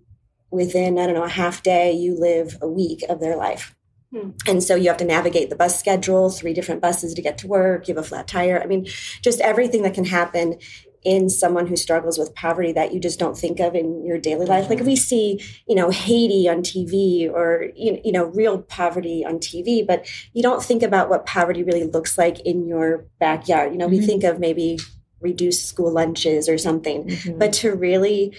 within, 0.50 0.98
I 0.98 1.06
don't 1.06 1.14
know, 1.14 1.22
a 1.22 1.28
half 1.28 1.62
day, 1.62 1.92
you 1.92 2.18
live 2.18 2.58
a 2.60 2.68
week 2.68 3.04
of 3.08 3.20
their 3.20 3.36
life. 3.36 3.74
Hmm. 4.12 4.30
And 4.46 4.62
so 4.62 4.74
you 4.74 4.88
have 4.88 4.98
to 4.98 5.04
navigate 5.04 5.48
the 5.48 5.56
bus 5.56 5.78
schedule, 5.78 6.28
three 6.28 6.52
different 6.52 6.82
buses 6.82 7.14
to 7.14 7.22
get 7.22 7.38
to 7.38 7.46
work, 7.46 7.88
you 7.88 7.94
have 7.94 8.04
a 8.04 8.06
flat 8.06 8.28
tire. 8.28 8.60
I 8.62 8.66
mean, 8.66 8.86
just 9.22 9.40
everything 9.40 9.82
that 9.82 9.94
can 9.94 10.04
happen 10.04 10.58
in 11.04 11.28
someone 11.28 11.66
who 11.66 11.74
struggles 11.76 12.16
with 12.16 12.34
poverty 12.34 12.72
that 12.72 12.92
you 12.92 13.00
just 13.00 13.18
don't 13.18 13.36
think 13.36 13.58
of 13.58 13.74
in 13.74 14.04
your 14.04 14.18
daily 14.18 14.46
life. 14.46 14.70
Like 14.70 14.80
we 14.80 14.94
see, 14.94 15.40
you 15.66 15.74
know, 15.74 15.90
Haiti 15.90 16.48
on 16.48 16.62
TV 16.62 17.28
or 17.28 17.70
you 17.74 18.12
know, 18.12 18.26
real 18.26 18.62
poverty 18.62 19.24
on 19.24 19.38
TV, 19.38 19.84
but 19.84 20.06
you 20.32 20.42
don't 20.42 20.62
think 20.62 20.82
about 20.82 21.08
what 21.08 21.26
poverty 21.26 21.64
really 21.64 21.84
looks 21.84 22.16
like 22.16 22.38
in 22.40 22.68
your 22.68 23.06
backyard. 23.18 23.72
You 23.72 23.78
know, 23.78 23.88
we 23.88 23.98
Mhm. 23.98 24.06
think 24.06 24.24
of 24.24 24.38
maybe 24.38 24.78
reduced 25.20 25.66
school 25.66 25.90
lunches 25.92 26.48
or 26.48 26.56
something, 26.58 27.06
Mhm. 27.08 27.38
but 27.38 27.52
to 27.54 27.74
really 27.74 28.32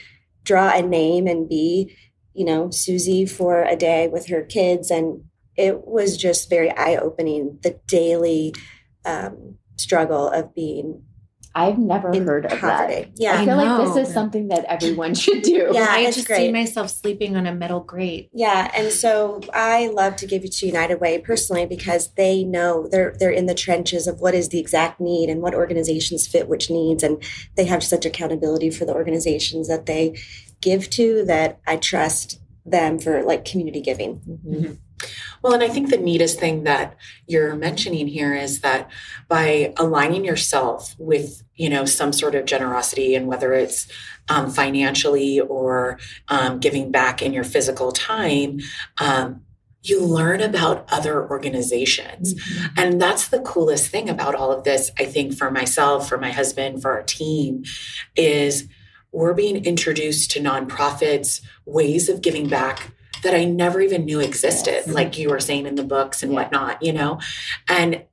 draw 0.45 0.71
a 0.73 0.81
name 0.81 1.27
and 1.27 1.49
be, 1.49 1.93
you 2.33 2.45
know, 2.45 2.69
Susie 2.69 3.25
for 3.25 3.63
a 3.63 3.75
day 3.75 4.07
with 4.07 4.27
her 4.27 4.41
kids 4.41 4.89
and 4.89 5.23
it 5.55 5.85
was 5.87 6.17
just 6.17 6.49
very 6.49 6.71
eye-opening 6.71 7.59
the 7.61 7.79
daily 7.87 8.53
um, 9.05 9.55
struggle 9.77 10.29
of 10.29 10.53
being 10.55 11.03
I've 11.55 11.77
never 11.77 12.09
in 12.11 12.25
heard 12.25 12.45
of 12.45 12.59
poverty. 12.59 12.93
that. 13.03 13.11
Yeah. 13.15 13.39
I 13.39 13.45
feel 13.45 13.57
like 13.57 13.85
this 13.93 14.07
is 14.07 14.11
something 14.13 14.47
that 14.47 14.65
everyone 14.65 15.13
should 15.23 15.43
do. 15.43 15.69
Yeah, 15.71 15.85
I 15.87 16.05
just 16.05 16.25
great. 16.25 16.37
see 16.37 16.51
myself 16.51 16.89
sleeping 16.89 17.35
on 17.37 17.45
a 17.45 17.53
metal 17.53 17.79
grate. 17.79 18.31
Yeah, 18.33 18.71
and 18.75 18.91
so 18.91 19.39
I 19.53 19.89
love 19.89 20.15
to 20.15 20.25
give 20.25 20.43
it 20.43 20.51
to 20.53 20.65
United 20.65 20.99
Way 20.99 21.19
personally 21.19 21.67
because 21.67 22.11
they 22.15 22.43
know 22.43 22.87
they're 22.89 23.13
they're 23.19 23.29
in 23.29 23.45
the 23.45 23.53
trenches 23.53 24.07
of 24.07 24.19
what 24.19 24.33
is 24.33 24.49
the 24.49 24.57
exact 24.59 24.99
need 24.99 25.29
and 25.29 25.43
what 25.43 25.53
organizations 25.53 26.27
fit 26.27 26.47
which 26.47 26.71
needs, 26.71 27.03
and 27.03 27.23
they 27.55 27.65
have 27.65 27.83
such 27.83 28.03
accountability 28.03 28.71
for 28.71 28.85
the 28.85 28.93
organizations 28.95 29.67
that 29.67 29.85
they 29.85 30.17
give 30.59 30.89
to 30.91 31.23
that 31.25 31.59
I 31.67 31.77
trust 31.77 32.39
them 32.65 32.97
for 32.97 33.21
like 33.21 33.45
community 33.45 33.81
giving. 33.81 34.21
Mhm. 34.47 34.77
Well, 35.43 35.53
and 35.53 35.61
I 35.61 35.67
think 35.67 35.89
the 35.89 35.97
neatest 35.97 36.39
thing 36.39 36.63
that 36.63 36.95
you're 37.27 37.55
mentioning 37.55 38.07
here 38.07 38.33
is 38.33 38.61
that 38.61 38.89
by 39.27 39.73
aligning 39.75 40.23
yourself 40.23 40.95
with, 40.97 41.43
you 41.55 41.69
know, 41.69 41.83
some 41.83 42.13
sort 42.13 42.33
of 42.33 42.45
generosity, 42.45 43.13
and 43.13 43.27
whether 43.27 43.53
it's 43.53 43.87
um, 44.29 44.49
financially 44.49 45.41
or 45.41 45.99
um, 46.29 46.59
giving 46.59 46.91
back 46.91 47.21
in 47.21 47.33
your 47.33 47.43
physical 47.43 47.91
time, 47.91 48.61
um, 48.99 49.41
you 49.81 50.01
learn 50.01 50.39
about 50.39 50.87
other 50.89 51.29
organizations. 51.29 52.35
And 52.77 53.01
that's 53.01 53.27
the 53.27 53.41
coolest 53.41 53.89
thing 53.89 54.09
about 54.09 54.35
all 54.35 54.53
of 54.53 54.63
this, 54.63 54.91
I 54.97 55.03
think, 55.03 55.37
for 55.37 55.51
myself, 55.51 56.07
for 56.07 56.17
my 56.17 56.31
husband, 56.31 56.81
for 56.81 56.91
our 56.91 57.03
team, 57.03 57.65
is 58.15 58.69
we're 59.11 59.33
being 59.33 59.65
introduced 59.65 60.31
to 60.31 60.39
nonprofits, 60.39 61.41
ways 61.65 62.07
of 62.07 62.21
giving 62.21 62.47
back 62.47 62.93
that 63.23 63.33
I 63.33 63.45
never 63.45 63.81
even 63.81 64.05
knew 64.05 64.19
existed, 64.19 64.83
Yes. 64.85 64.87
like 64.87 65.17
you 65.17 65.29
were 65.29 65.39
saying 65.39 65.65
in 65.65 65.75
the 65.75 65.83
books 65.83 66.23
and 66.23 66.31
Yeah. 66.31 66.41
whatnot, 66.43 66.81
you 66.83 66.93
know? 66.93 67.19
And 67.67 68.03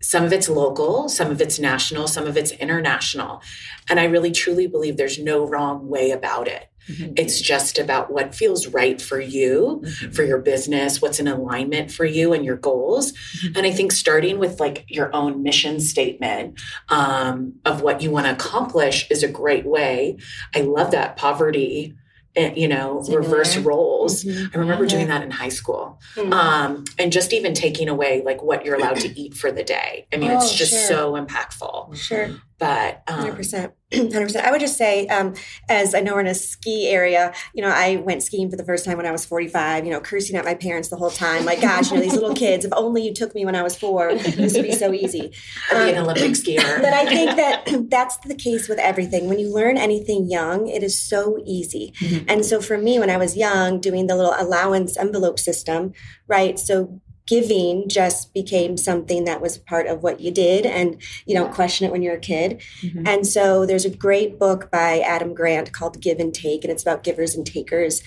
some 0.00 0.24
of 0.24 0.32
it's 0.32 0.48
local, 0.48 1.08
some 1.08 1.30
of 1.30 1.40
it's 1.40 1.58
national, 1.60 2.08
some 2.08 2.26
of 2.26 2.36
it's 2.36 2.50
international. 2.52 3.40
And 3.88 4.00
I 4.00 4.04
really 4.04 4.32
truly 4.32 4.66
believe 4.66 4.96
there's 4.96 5.18
no 5.18 5.46
wrong 5.46 5.88
way 5.88 6.10
about 6.10 6.48
it. 6.48 6.66
Mhm. 6.90 7.16
It's 7.16 7.40
just 7.40 7.78
about 7.78 8.12
what 8.12 8.34
feels 8.34 8.66
right 8.66 9.00
for 9.00 9.20
you, 9.20 9.82
Mhm. 9.84 10.12
for 10.12 10.24
your 10.24 10.38
business, 10.38 11.00
what's 11.00 11.20
in 11.20 11.28
alignment 11.28 11.92
for 11.92 12.04
you 12.04 12.32
and 12.32 12.44
your 12.44 12.56
goals. 12.56 13.12
Mhm. 13.12 13.58
And 13.58 13.66
I 13.66 13.70
think 13.70 13.92
starting 13.92 14.40
with 14.40 14.58
like 14.58 14.84
your 14.88 15.14
own 15.14 15.44
mission 15.44 15.78
statement 15.78 16.58
um, 16.88 17.52
of 17.64 17.82
what 17.82 18.02
you 18.02 18.10
want 18.10 18.26
to 18.26 18.32
accomplish 18.32 19.06
is 19.10 19.22
a 19.22 19.28
great 19.28 19.64
way. 19.64 20.16
I 20.56 20.62
love 20.62 20.90
that 20.90 21.16
poverty, 21.16 21.94
you 22.36 22.66
know, 22.68 23.02
Similar. 23.02 23.22
reverse 23.22 23.56
roles. 23.58 24.24
Mhm. 24.24 24.54
I 24.54 24.58
remember 24.58 24.86
doing 24.86 25.08
that 25.08 25.22
in 25.22 25.30
high 25.30 25.50
school. 25.50 26.00
Mm. 26.16 26.32
Um, 26.32 26.84
and 26.98 27.12
just 27.12 27.32
even 27.32 27.52
taking 27.54 27.88
away 27.88 28.22
like 28.24 28.42
what 28.42 28.64
you're 28.64 28.76
allowed 28.76 28.96
to 29.00 29.20
eat 29.20 29.34
for 29.34 29.52
the 29.52 29.62
day. 29.62 30.06
I 30.12 30.16
mean, 30.16 30.30
it's 30.30 30.52
Oh, 30.52 30.54
just 30.56 30.72
sure. 30.72 30.88
so 30.88 31.12
impactful. 31.12 31.94
Sure. 31.96 32.30
But 32.62 33.02
um, 33.08 33.18
Hundred 33.18 33.34
percent, 33.34 33.72
hundred 33.92 34.22
percent. 34.26 34.46
I 34.46 34.52
would 34.52 34.60
just 34.60 34.76
say, 34.78 35.08
um, 35.08 35.34
as 35.68 35.96
I 35.96 36.00
know 36.00 36.14
we're 36.14 36.20
in 36.20 36.28
a 36.28 36.34
ski 36.34 36.86
area, 36.88 37.32
you 37.54 37.60
know, 37.62 37.68
I 37.68 37.96
went 37.96 38.22
skiing 38.22 38.48
for 38.50 38.56
the 38.56 38.64
first 38.64 38.84
time 38.84 38.96
when 38.98 39.04
I 39.06 39.10
was 39.10 39.24
forty-five. 39.26 39.84
You 39.84 39.90
know, 39.90 40.00
cursing 40.00 40.36
at 40.36 40.44
my 40.44 40.54
parents 40.54 40.88
the 40.88 40.94
whole 40.96 41.10
time, 41.10 41.44
like, 41.44 41.60
"Gosh, 41.60 41.90
you 41.90 41.96
know, 41.96 42.02
these 42.04 42.12
little 42.14 42.34
kids. 42.36 42.64
If 42.64 42.72
only 42.76 43.02
you 43.04 43.12
took 43.12 43.34
me 43.34 43.44
when 43.44 43.56
I 43.56 43.62
was 43.64 43.74
four, 43.76 44.14
this 44.14 44.54
would 44.54 44.62
be 44.62 44.72
so 44.72 44.92
easy." 44.92 45.32
I'd 45.72 45.86
be 45.86 45.90
an 45.90 45.96
Um, 45.98 46.04
Olympic 46.04 46.32
skier. 46.32 46.80
but 46.80 46.92
I 46.92 47.04
think 47.04 47.36
that 47.36 47.86
that's 47.90 48.16
the 48.18 48.36
case 48.36 48.68
with 48.68 48.78
everything. 48.78 49.28
When 49.28 49.40
you 49.40 49.52
learn 49.52 49.76
anything 49.76 50.30
young, 50.30 50.68
it 50.68 50.84
is 50.84 50.96
so 50.96 51.38
easy. 51.44 51.92
Mhm. 52.00 52.24
And 52.28 52.46
so 52.46 52.60
for 52.60 52.78
me, 52.78 53.00
when 53.00 53.10
I 53.10 53.16
was 53.16 53.36
young, 53.36 53.80
doing 53.80 54.06
the 54.06 54.14
little 54.14 54.34
allowance 54.38 54.96
envelope 54.96 55.40
system, 55.40 55.94
right? 56.28 56.60
So 56.60 57.00
giving 57.26 57.88
just 57.88 58.34
became 58.34 58.76
something 58.76 59.24
that 59.24 59.40
was 59.40 59.58
part 59.58 59.86
of 59.86 60.02
what 60.02 60.20
you 60.20 60.30
did 60.30 60.66
and 60.66 61.00
you 61.24 61.34
don't 61.34 61.54
question 61.54 61.86
it 61.86 61.92
when 61.92 62.02
you're 62.02 62.16
a 62.16 62.20
kid. 62.20 62.60
Mhm. 62.82 63.06
And 63.06 63.26
so 63.26 63.64
there's 63.64 63.84
a 63.84 63.90
great 63.90 64.38
book 64.38 64.70
by 64.70 65.00
Adam 65.00 65.32
Grant 65.32 65.72
called 65.72 66.00
Give 66.00 66.18
and 66.18 66.34
Take, 66.34 66.64
and 66.64 66.72
it's 66.72 66.82
about 66.82 67.04
givers 67.04 67.34
and 67.34 67.46
takers 67.46 68.02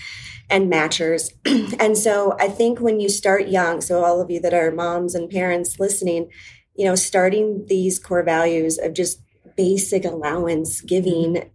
and 0.50 0.72
matchers. 0.72 1.32
and 1.80 1.98
so 1.98 2.36
I 2.40 2.50
think 2.50 2.80
when 2.80 3.00
you 3.00 3.10
start 3.10 3.48
young, 3.48 3.82
so 3.82 4.04
all 4.04 4.22
of 4.22 4.30
you 4.30 4.40
that 4.42 4.54
are 4.54 4.72
moms 4.72 5.16
and 5.16 5.30
parents 5.30 5.80
listening, 5.80 6.30
you 6.76 6.86
know, 6.86 6.96
starting 6.96 7.66
these 7.68 8.00
core 8.00 8.24
values 8.24 8.78
of 8.78 8.94
just 8.94 9.22
basic 9.56 10.04
allowance 10.06 10.82
giving, 10.82 11.50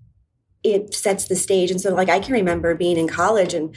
it 0.65 0.95
sets 0.95 1.27
the 1.27 1.37
stage. 1.37 1.71
And 1.71 1.81
so, 1.81 1.95
like, 1.95 2.09
I 2.09 2.21
can 2.21 2.33
remember 2.33 2.75
being 2.75 2.97
in 2.97 3.09
college 3.09 3.55
and 3.55 3.75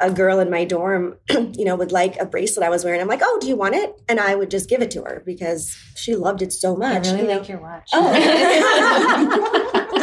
a 0.00 0.10
girl 0.10 0.40
in 0.40 0.50
my 0.50 0.64
dorm, 0.64 1.16
you 1.30 1.64
know, 1.64 1.76
would 1.76 1.92
like 1.92 2.16
a 2.18 2.24
bracelet 2.24 2.64
I 2.66 2.70
was 2.70 2.84
wearing. 2.84 3.00
I'm 3.00 3.08
like, 3.08 3.20
oh, 3.22 3.38
do 3.40 3.46
you 3.48 3.56
want 3.56 3.74
it? 3.74 3.92
And 4.08 4.18
I 4.18 4.34
would 4.34 4.50
just 4.50 4.68
give 4.68 4.80
it 4.82 4.90
to 4.92 5.02
her 5.02 5.22
because 5.26 5.76
she 5.94 6.14
loved 6.16 6.42
it 6.42 6.52
so 6.52 6.74
I 6.74 6.78
much. 6.78 7.06
really 7.08 7.20
you 7.22 7.26
know? 7.28 7.38
like 7.38 7.48
your 7.48 7.60
watch. 7.60 7.88
Oh. 7.92 8.10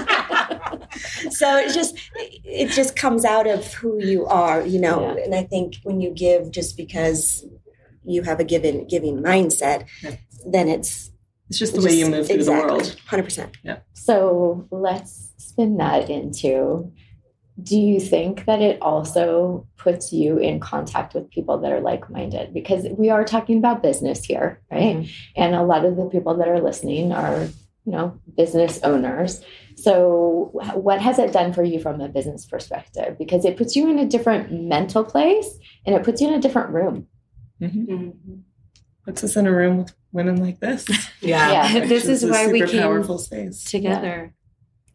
so 1.31 1.57
it 1.57 1.73
just 1.73 1.97
it 2.13 2.69
just 2.71 2.95
comes 2.95 3.25
out 3.25 3.47
of 3.47 3.73
who 3.75 4.03
you 4.03 4.25
are, 4.27 4.65
you 4.65 4.79
know. 4.79 5.01
Yeah. 5.15 5.23
And 5.23 5.35
I 5.35 5.43
think 5.43 5.75
when 5.83 5.99
you 6.01 6.11
give 6.11 6.51
just 6.51 6.77
because 6.77 7.45
you 8.03 8.23
have 8.23 8.39
a 8.39 8.43
given 8.43 8.87
giving 8.87 9.21
mindset, 9.21 9.85
Yeah. 10.03 10.15
then 10.49 10.67
it's 10.67 11.11
It's 11.49 11.59
just 11.59 11.73
the 11.75 11.81
way 11.81 11.93
you 11.93 12.09
move 12.09 12.27
through 12.27 12.43
the 12.43 12.51
world. 12.51 12.95
Hundred 13.07 13.23
percent. 13.23 13.57
Yeah. 13.63 13.79
So 13.93 14.67
let's 14.71 15.31
spin 15.37 15.77
that 15.77 16.09
into 16.09 16.91
do 17.61 17.77
you 17.77 17.99
think 17.99 18.45
that 18.45 18.61
it 18.61 18.79
also 18.81 19.65
puts 19.77 20.13
you 20.13 20.37
in 20.37 20.59
contact 20.59 21.13
with 21.15 21.29
people 21.31 21.57
that 21.59 21.71
are 21.71 21.81
like 21.81 22.09
minded? 22.09 22.53
Because 22.53 22.85
we 22.97 23.09
are 23.09 23.23
talking 23.23 23.57
about 23.57 23.81
business 23.81 24.23
here, 24.23 24.61
right? 24.71 25.09
And 25.35 25.55
a 25.55 25.63
lot 25.63 25.83
of 25.83 25.95
the 25.95 26.05
people 26.05 26.35
that 26.37 26.47
are 26.47 26.61
listening 26.61 27.11
are, 27.11 27.45
you 27.85 27.91
know, 27.91 28.19
business 28.35 28.79
owners. 28.83 29.43
So, 29.75 30.51
what 30.75 31.01
has 31.01 31.17
it 31.19 31.33
done 31.33 31.51
for 31.53 31.63
you 31.63 31.79
from 31.79 31.99
a 31.99 32.07
business 32.09 32.45
perspective? 32.45 33.17
Because 33.17 33.43
it 33.45 33.57
puts 33.57 33.75
you 33.75 33.89
in 33.89 33.97
a 33.99 34.05
different 34.05 34.51
mental 34.51 35.03
place 35.03 35.57
and 35.85 35.95
it 35.95 36.03
puts 36.03 36.21
you 36.21 36.27
in 36.27 36.35
a 36.35 36.41
different 36.41 36.69
room. 36.69 37.07
Mhm. 37.61 37.87
Mhm. 37.87 38.41
Puts 39.03 39.23
us 39.23 39.35
in 39.35 39.47
a 39.47 39.51
room 39.51 39.77
with 39.77 39.95
women 40.11 40.37
like 40.37 40.59
this. 40.59 40.85
yeah. 41.21 41.73
Yeah. 41.73 41.85
this 41.85 42.05
is 42.05 42.23
why 42.23 42.47
we 42.47 42.61
came 42.67 42.81
powerful 42.81 43.17
space. 43.17 43.63
together. 43.63 44.33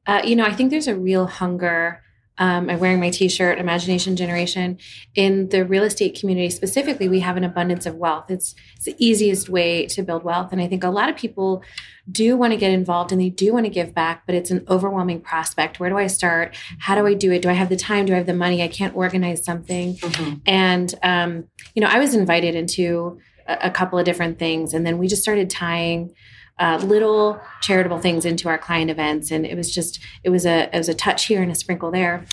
Uh, 0.07 0.23
you 0.25 0.37
know, 0.37 0.45
I 0.45 0.53
think 0.53 0.71
there's 0.71 0.89
a 0.89 0.97
real 0.97 1.27
hunger. 1.27 2.03
Um, 2.39 2.71
I'm 2.71 2.81
wearing 2.81 2.99
my 2.99 3.11
T-shirt, 3.11 3.59
Imagination 3.59 4.17
Generation. 4.17 4.79
In 5.15 5.49
the 5.51 5.65
real 5.65 5.85
estate 5.85 6.19
community 6.19 6.51
specifically, 6.51 7.09
we 7.09 7.21
have 7.21 7.37
an 7.37 7.45
abundance 7.45 7.85
of 7.87 7.97
wealth. 7.97 8.31
It's, 8.31 8.55
it's 8.77 8.87
the 8.87 8.97
easiest 8.99 9.49
way 9.49 9.87
to 9.87 10.03
build 10.03 10.25
wealth, 10.25 10.53
and 10.53 10.61
I 10.61 10.67
think 10.67 10.83
a 10.83 10.91
lot 10.91 11.09
of 11.09 11.17
people 11.17 11.63
do 12.11 12.37
want 12.37 12.53
to 12.53 12.57
get 12.57 12.73
involved 12.73 13.13
and 13.13 13.21
they 13.21 13.29
do 13.29 13.53
want 13.53 13.65
to 13.65 13.71
give 13.71 13.95
back, 13.95 14.25
but 14.27 14.35
it's 14.35 14.51
an 14.51 14.65
overwhelming 14.69 15.21
prospect. 15.21 15.79
Where 15.79 15.89
do 15.89 15.97
I 15.97 16.09
start? 16.09 16.57
How 16.81 16.97
do 16.97 17.07
I 17.07 17.15
do 17.15 17.31
it? 17.31 17.43
Do 17.43 17.49
I 17.49 17.53
have 17.53 17.69
the 17.69 17.77
time? 17.77 18.07
Do 18.07 18.13
I 18.13 18.17
have 18.17 18.27
the 18.27 18.35
money? 18.35 18.61
I 18.61 18.67
can't 18.69 18.97
organize 18.97 19.45
something. 19.45 19.95
Mhm. 19.97 20.41
And, 20.45 20.95
um, 21.05 21.45
you 21.75 21.81
know, 21.81 21.89
I 21.89 22.01
was 22.01 22.15
invited 22.15 22.57
into 22.57 23.21
a, 23.47 23.59
a 23.65 23.71
couple 23.71 24.01
of 24.01 24.05
different 24.05 24.41
things. 24.41 24.75
And 24.75 24.85
then 24.85 24.99
we 24.99 25.07
just 25.07 25.23
started 25.23 25.49
tying 25.49 26.13
uh, 26.59 26.81
little 26.83 27.41
charitable 27.61 27.99
things 27.99 28.25
into 28.25 28.49
our 28.49 28.59
client 28.59 28.91
events. 28.91 29.31
And 29.31 29.47
it 29.47 29.57
was 29.57 29.75
just, 29.75 30.01
it 30.25 30.31
was 30.31 30.47
a, 30.47 30.69
it 30.75 30.79
was 30.79 30.89
a 30.89 30.95
touch 30.95 31.27
here 31.27 31.43
and 31.43 31.51
a 31.51 31.55
sprinkle 31.55 31.91
there. 31.91 32.25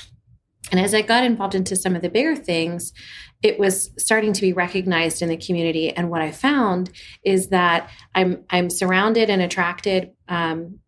And 0.72 0.80
as 0.80 0.94
I 0.94 1.02
got 1.02 1.24
involved 1.24 1.56
into 1.56 1.76
some 1.76 1.96
of 1.96 2.02
the 2.02 2.10
bigger 2.10 2.36
things, 2.36 2.94
it 3.42 3.58
was 3.58 3.92
starting 3.98 4.34
to 4.34 4.42
be 4.42 4.54
recognized 4.54 5.22
in 5.22 5.30
the 5.30 5.38
community. 5.38 5.90
And 5.90 6.10
what 6.10 6.22
I 6.22 6.32
found 6.32 6.92
is 7.24 7.48
that 7.50 7.90
I'm 8.14 8.44
I'm 8.50 8.70
surrounded 8.70 9.30
and 9.30 9.42
attracted 9.42 10.12
um, 10.28 10.80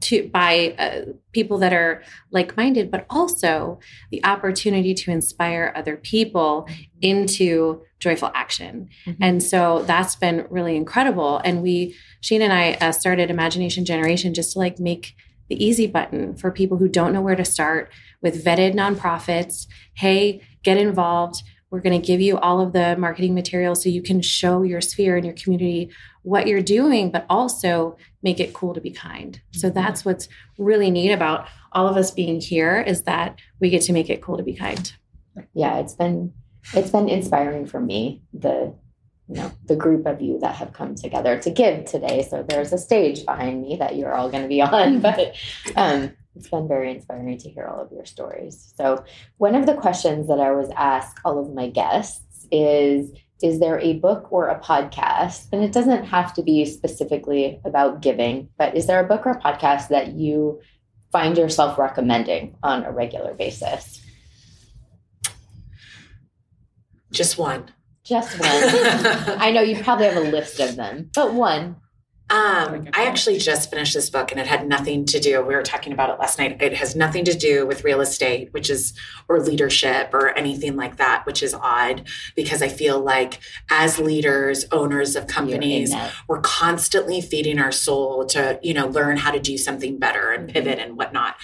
to 0.00 0.28
by 0.28 0.74
uh, 0.78 1.12
people 1.32 1.58
that 1.58 1.72
are 1.72 2.02
like-minded, 2.30 2.90
but 2.90 3.06
also 3.08 3.78
the 4.10 4.24
opportunity 4.24 4.94
to 4.94 5.10
inspire 5.10 5.72
other 5.74 5.96
people 5.96 6.68
into 7.00 7.82
joyful 8.00 8.30
action. 8.34 8.88
Mhm. 9.06 9.16
And 9.20 9.42
so 9.42 9.82
that's 9.86 10.16
been 10.16 10.46
really 10.50 10.76
incredible. 10.76 11.40
And 11.44 11.62
we, 11.62 11.94
Shane 12.20 12.42
and 12.42 12.52
I, 12.52 12.74
uh, 12.80 12.92
started 12.92 13.30
Imagination 13.30 13.84
Generation 13.84 14.34
just 14.34 14.52
to 14.52 14.58
like 14.58 14.78
make 14.78 15.14
the 15.48 15.62
easy 15.62 15.86
button 15.86 16.34
for 16.36 16.50
people 16.50 16.78
who 16.78 16.88
don't 16.88 17.12
know 17.12 17.22
where 17.22 17.36
to 17.36 17.44
start 17.44 17.90
with 18.22 18.44
vetted 18.44 18.74
nonprofits. 18.74 19.66
Hey, 19.94 20.42
get 20.62 20.76
involved. 20.76 21.42
We're 21.74 21.80
going 21.80 22.00
to 22.00 22.06
give 22.06 22.20
you 22.20 22.38
all 22.38 22.60
of 22.60 22.72
the 22.72 22.96
marketing 22.96 23.34
materials 23.34 23.82
so 23.82 23.88
you 23.88 24.00
can 24.00 24.20
show 24.20 24.62
your 24.62 24.80
sphere 24.80 25.16
and 25.16 25.24
your 25.24 25.34
community 25.34 25.90
what 26.22 26.46
you're 26.46 26.62
doing, 26.62 27.10
but 27.10 27.26
also 27.28 27.96
make 28.22 28.38
it 28.38 28.54
cool 28.54 28.74
to 28.74 28.80
be 28.80 28.92
kind. 28.92 29.40
So 29.50 29.70
that's 29.70 30.04
what's 30.04 30.28
really 30.56 30.92
neat 30.92 31.10
about 31.10 31.48
all 31.72 31.88
of 31.88 31.96
us 31.96 32.12
being 32.12 32.40
here 32.40 32.80
is 32.80 33.02
that 33.02 33.40
we 33.58 33.70
get 33.70 33.82
to 33.82 33.92
make 33.92 34.08
it 34.08 34.22
cool 34.22 34.36
to 34.36 34.44
be 34.44 34.54
kind. 34.54 34.92
yeah 35.52 35.78
it's 35.78 35.94
been 35.94 36.32
it's 36.74 36.90
been 36.90 37.08
inspiring 37.08 37.66
for 37.66 37.80
me 37.80 38.22
the 38.32 38.72
you 39.28 39.34
know 39.34 39.50
the 39.66 39.74
group 39.74 40.06
of 40.06 40.22
you 40.22 40.38
that 40.38 40.54
have 40.54 40.72
come 40.72 40.94
together 40.94 41.40
to 41.40 41.50
give 41.50 41.86
today 41.86 42.22
so 42.22 42.44
there's 42.48 42.72
a 42.72 42.78
stage 42.78 43.26
behind 43.26 43.62
me 43.62 43.74
that 43.76 43.96
you're 43.96 44.14
all 44.14 44.30
going 44.30 44.44
to 44.44 44.48
be 44.48 44.62
on 44.62 45.00
but 45.08 45.34
um 45.74 46.12
it's 46.36 46.48
been 46.48 46.66
very 46.68 46.90
inspiring 46.90 47.38
to 47.38 47.48
hear 47.50 47.66
all 47.66 47.80
of 47.80 47.92
your 47.92 48.04
stories 48.04 48.72
so 48.76 49.04
one 49.38 49.54
of 49.54 49.66
the 49.66 49.74
questions 49.74 50.28
that 50.28 50.40
i 50.40 50.48
always 50.48 50.70
ask 50.76 51.20
all 51.24 51.38
of 51.38 51.52
my 51.54 51.68
guests 51.68 52.46
is 52.52 53.10
is 53.42 53.60
there 53.60 53.78
a 53.80 53.94
book 53.94 54.32
or 54.32 54.48
a 54.48 54.60
podcast 54.60 55.46
and 55.52 55.62
it 55.62 55.72
doesn't 55.72 56.04
have 56.04 56.32
to 56.32 56.42
be 56.42 56.64
specifically 56.64 57.60
about 57.64 58.00
giving 58.00 58.48
but 58.58 58.76
is 58.76 58.86
there 58.86 59.00
a 59.00 59.08
book 59.08 59.26
or 59.26 59.32
a 59.32 59.40
podcast 59.40 59.88
that 59.88 60.12
you 60.12 60.60
find 61.12 61.36
yourself 61.38 61.78
recommending 61.78 62.54
on 62.62 62.84
a 62.84 62.92
regular 62.92 63.34
basis 63.34 64.00
Just 67.14 67.38
one. 67.38 67.70
just 68.02 68.38
one 68.40 68.48
I 69.40 69.52
know 69.52 69.62
you 69.62 69.80
probably 69.82 70.06
have 70.06 70.16
a 70.16 70.20
list 70.20 70.58
of 70.58 70.74
them, 70.74 71.10
but 71.14 71.32
one. 71.32 71.76
Um, 72.30 72.88
I 72.94 73.04
actually 73.04 73.36
just 73.36 73.68
finished 73.68 73.92
this 73.92 74.08
book 74.08 74.30
and 74.30 74.40
it 74.40 74.46
had 74.46 74.66
nothing 74.66 75.04
to 75.06 75.20
do. 75.20 75.42
We 75.42 75.54
were 75.54 75.62
talking 75.62 75.92
about 75.92 76.08
it 76.08 76.18
last 76.18 76.38
night. 76.38 76.62
It 76.62 76.72
has 76.74 76.96
nothing 76.96 77.22
to 77.26 77.34
do 77.34 77.66
with 77.66 77.84
real 77.84 78.00
estate, 78.00 78.48
which 78.52 78.70
is, 78.70 78.94
or 79.28 79.40
leadership 79.40 80.14
or 80.14 80.30
anything 80.30 80.74
like 80.74 80.96
that, 80.96 81.26
which 81.26 81.42
is 81.42 81.52
odd 81.52 82.08
because 82.34 82.62
I 82.62 82.68
feel 82.68 82.98
like 82.98 83.40
as 83.70 83.98
leaders, 83.98 84.64
owners 84.72 85.16
of 85.16 85.26
companies, 85.26 85.94
we're 86.26 86.40
constantly 86.40 87.20
feeding 87.20 87.58
our 87.58 87.72
soul 87.72 88.24
to, 88.26 88.58
you 88.62 88.72
know, 88.72 88.86
learn 88.86 89.18
how 89.18 89.30
to 89.30 89.38
do 89.38 89.58
something 89.58 89.98
better 89.98 90.32
and 90.32 90.48
pivot 90.48 90.78
and 90.78 90.96
whatnot. 90.96 91.36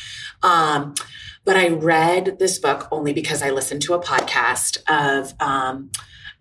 Um, 0.43 0.95
but 1.45 1.57
I 1.57 1.69
read 1.69 2.39
this 2.39 2.59
book 2.59 2.89
only 2.91 3.13
because 3.13 3.43
I 3.43 3.51
listened 3.51 3.83
to 3.83 3.95
a 3.95 4.01
podcast 4.03 4.79
of, 4.89 5.35
um, 5.41 5.91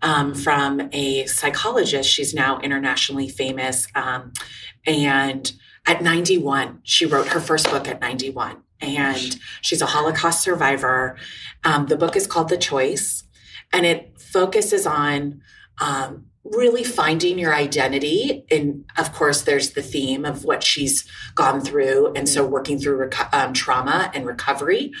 um, 0.02 0.34
from 0.34 0.88
a 0.92 1.26
psychologist. 1.26 2.10
She's 2.10 2.34
now 2.34 2.58
internationally 2.60 3.28
famous. 3.28 3.86
Um, 3.94 4.32
and 4.86 5.52
at 5.86 6.02
91, 6.02 6.80
she 6.82 7.06
wrote 7.06 7.28
her 7.28 7.40
first 7.40 7.70
book 7.70 7.88
at 7.88 8.00
91. 8.00 8.62
and 8.80 9.38
she's 9.60 9.82
a 9.82 9.86
Holocaust 9.86 10.42
survivor. 10.42 11.16
Um, 11.64 11.86
the 11.86 11.96
book 11.96 12.16
is 12.16 12.26
called 12.26 12.48
The 12.48 12.56
Choice, 12.56 13.24
and 13.72 13.84
it 13.84 14.18
focuses 14.18 14.86
on 14.86 15.42
um, 15.80 16.26
really 16.44 16.84
finding 16.84 17.38
your 17.38 17.54
identity. 17.54 18.44
And 18.50 18.84
of 18.96 19.12
course, 19.12 19.42
there's 19.42 19.72
the 19.72 19.82
theme 19.82 20.24
of 20.24 20.44
what 20.44 20.64
she's 20.64 21.06
gone 21.34 21.60
through. 21.60 22.12
And 22.14 22.28
so 22.28 22.46
working 22.46 22.78
through 22.78 23.08
reco- 23.08 23.32
um, 23.34 23.52
trauma 23.52 24.10
and 24.14 24.26
recovery 24.26 24.92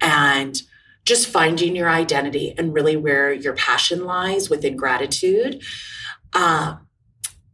and 0.00 0.60
just 1.04 1.28
finding 1.28 1.76
your 1.76 1.88
identity 1.88 2.54
and 2.56 2.72
really 2.72 2.96
where 2.96 3.32
your 3.32 3.54
passion 3.54 4.04
lies 4.04 4.48
within 4.48 4.76
gratitude. 4.76 5.62
Uh, 6.32 6.76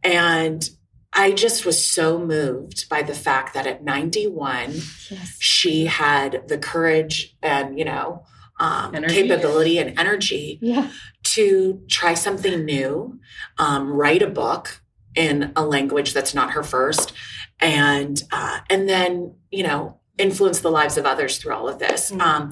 and 0.03 0.69
I 1.13 1.31
just 1.31 1.65
was 1.65 1.85
so 1.85 2.17
moved 2.17 2.87
by 2.87 3.01
the 3.01 3.13
fact 3.13 3.53
that 3.53 3.67
at 3.67 3.83
91, 3.83 4.71
yes. 5.09 5.35
she 5.39 5.85
had 5.85 6.47
the 6.47 6.57
courage 6.57 7.35
and, 7.41 7.77
you 7.77 7.85
know, 7.85 8.23
um, 8.61 8.93
capability 8.93 9.79
and 9.79 9.99
energy 9.99 10.59
yeah. 10.61 10.91
to 11.23 11.81
try 11.89 12.13
something 12.13 12.63
new, 12.63 13.19
um, 13.57 13.91
write 13.91 14.21
a 14.21 14.27
book 14.27 14.81
in 15.15 15.51
a 15.55 15.65
language 15.65 16.13
that's 16.13 16.33
not 16.33 16.51
her 16.51 16.63
first, 16.63 17.11
and 17.59 18.21
uh, 18.31 18.59
and 18.69 18.87
then 18.87 19.35
you 19.49 19.63
know 19.63 19.99
influence 20.17 20.59
the 20.59 20.69
lives 20.69 20.97
of 20.97 21.05
others 21.05 21.37
through 21.37 21.53
all 21.53 21.67
of 21.67 21.79
this. 21.79 22.11
Mm-hmm. 22.11 22.21
Um, 22.21 22.49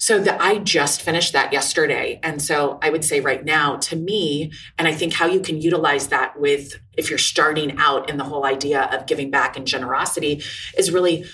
so 0.00 0.18
that 0.18 0.40
I 0.40 0.56
just 0.58 1.02
finished 1.02 1.34
that 1.34 1.52
yesterday. 1.52 2.18
And 2.22 2.40
so 2.40 2.78
I 2.80 2.88
would 2.88 3.04
say 3.04 3.20
right 3.20 3.44
now 3.44 3.76
to 3.76 3.96
me, 3.96 4.50
and 4.78 4.88
I 4.88 4.94
think 4.94 5.12
how 5.12 5.26
you 5.26 5.40
can 5.40 5.60
utilize 5.60 6.08
that 6.08 6.40
with 6.40 6.80
if 6.96 7.10
you're 7.10 7.18
starting 7.18 7.76
out 7.76 8.08
in 8.08 8.16
the 8.16 8.24
whole 8.24 8.46
idea 8.46 8.84
of 8.84 9.06
giving 9.06 9.30
back 9.30 9.58
and 9.58 9.66
generosity 9.66 10.42
is 10.76 10.90
really 10.90 11.26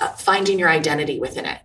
uh, 0.00 0.08
finding 0.08 0.58
your 0.58 0.70
identity 0.70 1.20
within 1.20 1.44
it. 1.44 1.60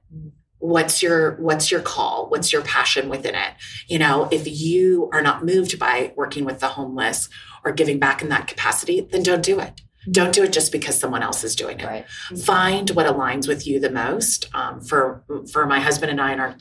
What's 0.58 1.02
your 1.02 1.38
what's 1.38 1.72
your 1.72 1.80
call? 1.80 2.28
What's 2.28 2.52
your 2.52 2.62
passion 2.64 3.08
within 3.08 3.36
it? 3.36 3.54
You 3.88 3.98
know, 3.98 4.28
if 4.30 4.46
you 4.46 5.10
are 5.14 5.22
not 5.22 5.46
moved 5.46 5.80
by 5.80 6.12
working 6.18 6.44
with 6.44 6.60
the 6.60 6.68
homeless 6.68 7.30
or 7.64 7.72
giving 7.72 8.00
back 8.00 8.22
in 8.22 8.28
that 8.30 8.48
capacity, 8.48 9.00
then 9.00 9.24
don't 9.24 9.42
do 9.42 9.62
it. 9.62 9.80
Don't 10.12 10.34
do 10.34 10.44
it 10.44 10.54
just 10.54 10.72
because 10.72 10.98
someone 11.00 11.24
else 11.24 11.44
is 11.44 11.56
doing 11.56 11.80
it. 11.80 11.86
Right. 11.86 12.10
Find 12.44 12.90
what 12.92 13.06
aligns 13.06 13.48
with 13.48 13.68
you 13.68 13.80
the 13.80 13.90
most. 13.90 14.48
Um, 14.54 14.82
for 14.82 15.24
for 15.52 15.66
my 15.66 15.80
husband 15.80 16.12
and 16.12 16.22
I 16.22 16.32
and 16.32 16.42
our 16.42 16.56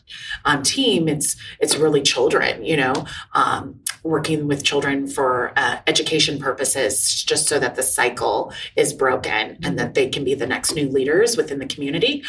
um, 0.45 0.63
team, 0.63 1.09
it's 1.09 1.37
it's 1.61 1.77
really 1.77 2.03
children. 2.03 2.65
You 2.65 2.77
know, 2.77 3.07
um, 3.35 3.81
working 4.03 4.47
with 4.47 4.65
children 4.65 5.07
for 5.07 5.53
uh, 5.57 5.79
education 5.87 6.39
purposes, 6.39 7.23
just 7.25 7.49
so 7.49 7.59
that 7.59 7.75
the 7.77 7.83
cycle 7.83 8.53
is 8.77 8.93
broken 8.93 9.59
and 9.63 9.79
that 9.79 9.95
they 9.95 10.09
can 10.09 10.25
be 10.25 10.35
the 10.35 10.47
next 10.47 10.75
new 10.75 10.89
leaders 10.89 11.37
within 11.37 11.59
the 11.59 11.67
community. 11.67 12.23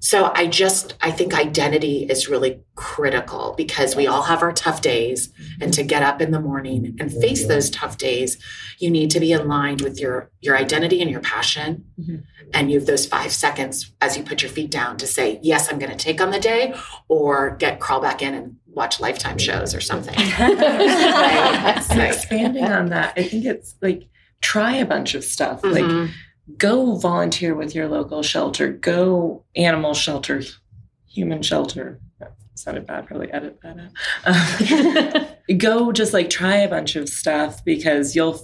So 0.00 0.30
I 0.34 0.46
just 0.46 0.94
I 1.00 1.10
think 1.10 1.34
identity 1.34 2.04
is 2.04 2.28
really 2.28 2.60
critical 2.76 3.54
because 3.56 3.96
we 3.96 4.06
all 4.06 4.22
have 4.22 4.42
our 4.42 4.52
tough 4.52 4.80
days 4.80 5.32
and 5.60 5.72
to 5.74 5.82
get 5.82 6.02
up 6.02 6.20
in 6.20 6.30
the 6.30 6.40
morning 6.40 6.96
and 7.00 7.12
face 7.12 7.46
those 7.46 7.70
tough 7.70 7.98
days 7.98 8.38
you 8.78 8.90
need 8.90 9.10
to 9.10 9.18
be 9.18 9.32
aligned 9.32 9.80
with 9.80 9.98
your 10.00 10.30
your 10.40 10.56
identity 10.56 11.02
and 11.02 11.10
your 11.10 11.20
passion 11.20 11.84
mm-hmm. 12.00 12.18
and 12.54 12.70
you 12.70 12.78
have 12.78 12.86
those 12.86 13.06
5 13.06 13.32
seconds 13.32 13.92
as 14.00 14.16
you 14.16 14.22
put 14.22 14.42
your 14.42 14.50
feet 14.50 14.70
down 14.70 14.96
to 14.98 15.06
say 15.06 15.40
yes 15.42 15.72
I'm 15.72 15.80
going 15.80 15.90
to 15.90 15.96
take 15.96 16.20
on 16.20 16.30
the 16.30 16.38
day 16.38 16.74
or 17.08 17.56
get 17.56 17.80
crawl 17.80 18.00
back 18.00 18.22
in 18.22 18.34
and 18.34 18.56
watch 18.68 19.00
lifetime 19.00 19.38
shows 19.38 19.74
or 19.74 19.80
something. 19.80 20.14
expanding 22.00 22.64
on 22.64 22.90
that 22.90 23.14
I 23.16 23.24
think 23.24 23.44
it's 23.44 23.74
like 23.82 24.08
try 24.40 24.76
a 24.76 24.86
bunch 24.86 25.16
of 25.16 25.24
stuff 25.24 25.62
mm-hmm. 25.62 25.98
like 25.98 26.10
go 26.56 26.96
volunteer 26.96 27.54
with 27.54 27.74
your 27.74 27.88
local 27.88 28.22
shelter, 28.22 28.72
go 28.72 29.44
animal 29.54 29.94
shelter, 29.94 30.42
human 31.06 31.42
shelter. 31.42 32.00
That 32.18 32.34
sounded 32.54 32.86
bad, 32.86 33.06
probably 33.06 33.30
edit 33.32 33.58
that 33.62 33.76
out. 33.78 35.28
Um, 35.50 35.56
go 35.58 35.92
just 35.92 36.12
like 36.12 36.30
try 36.30 36.56
a 36.56 36.68
bunch 36.68 36.96
of 36.96 37.08
stuff 37.08 37.64
because 37.64 38.16
you'll 38.16 38.40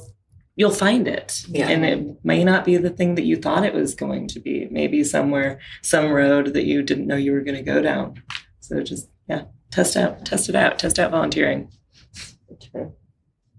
you'll 0.57 0.71
find 0.71 1.09
it 1.09 1.45
yeah. 1.49 1.69
and 1.69 1.85
it 1.85 2.25
may 2.25 2.45
not 2.45 2.65
be 2.65 2.77
the 2.77 2.91
thing 2.91 3.17
that 3.17 3.25
you 3.25 3.37
thought 3.37 3.65
it 3.65 3.75
was 3.75 3.95
going 3.95 4.29
to 4.29 4.41
be 4.41 4.69
maybe 4.71 5.03
somewhere 5.03 5.59
some 5.83 6.11
road 6.13 6.55
that 6.55 6.65
you 6.65 6.83
didn't 6.83 7.07
know 7.07 7.17
you 7.17 7.33
were 7.33 7.41
going 7.41 7.57
to 7.57 7.63
go 7.63 7.83
down 7.83 8.15
so 8.61 8.81
just 8.81 9.09
yeah 9.29 9.43
test 9.71 9.97
out 9.97 10.25
test 10.25 10.49
it 10.49 10.55
out 10.55 10.79
test 10.79 10.99
out 10.99 11.11
volunteering 11.11 11.69
True. 12.71 12.95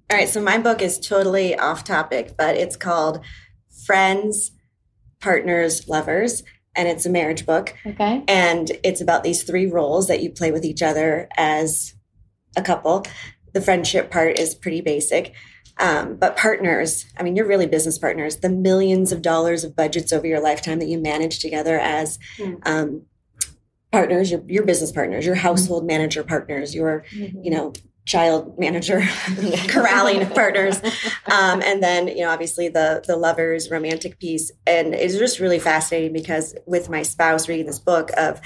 all 0.10 0.17
right 0.17 0.29
so 0.29 0.41
my 0.41 0.58
book 0.58 0.81
is 0.81 0.97
totally 0.97 1.58
off 1.58 1.84
topic 1.84 2.36
but 2.38 2.55
it's 2.55 2.77
called 2.77 3.19
friends, 3.85 4.51
partners, 5.19 5.88
lovers, 5.88 6.43
and 6.75 6.88
it's 6.88 7.05
a 7.05 7.09
marriage 7.09 7.45
book. 7.45 7.75
Okay. 7.85 8.23
And 8.27 8.71
it's 8.83 9.01
about 9.01 9.23
these 9.23 9.43
three 9.43 9.65
roles 9.65 10.07
that 10.07 10.21
you 10.21 10.29
play 10.29 10.51
with 10.51 10.65
each 10.65 10.81
other 10.81 11.27
as 11.38 11.93
a 12.55 12.61
couple. 12.61 13.03
The 13.53 13.61
friendship 13.61 14.11
part 14.11 14.38
is 14.38 14.55
pretty 14.55 14.81
basic. 14.81 15.33
Um, 15.77 16.15
but 16.15 16.38
partners, 16.38 17.05
I 17.17 17.23
mean, 17.23 17.35
you're 17.35 17.47
really 17.47 17.67
business 17.67 17.97
partners. 17.97 18.38
The 18.38 18.49
millions 18.49 19.11
of 19.11 19.21
dollars 19.21 19.63
of 19.63 19.75
budgets 19.75 20.13
over 20.13 20.25
your 20.25 20.39
lifetime 20.39 20.79
that 20.79 20.88
you 20.88 20.97
manage 20.97 21.39
together 21.39 21.79
as 21.79 22.17
mm. 22.38 22.59
um, 22.65 23.03
partners, 23.91 24.31
your, 24.31 24.41
your 24.47 24.63
business 24.63 24.91
partners, 24.91 25.25
your 25.25 25.35
household 25.35 25.81
mm-hmm. 25.81 25.88
manager 25.88 26.23
partners, 26.23 26.73
your, 26.73 27.03
mm-hmm. 27.11 27.43
you 27.43 27.51
know, 27.51 27.73
child 28.05 28.57
manager 28.59 29.01
corralling 29.69 30.27
partners 30.29 30.81
um, 31.31 31.61
and 31.61 31.81
then 31.81 32.07
you 32.07 32.19
know 32.19 32.29
obviously 32.29 32.67
the 32.67 33.03
the 33.07 33.15
lovers 33.15 33.69
romantic 33.71 34.19
piece 34.19 34.51
and 34.67 34.93
it's 34.93 35.17
just 35.17 35.39
really 35.39 35.59
fascinating 35.59 36.13
because 36.13 36.55
with 36.65 36.89
my 36.89 37.01
spouse 37.01 37.47
reading 37.49 37.65
this 37.65 37.79
book 37.79 38.11
of 38.17 38.39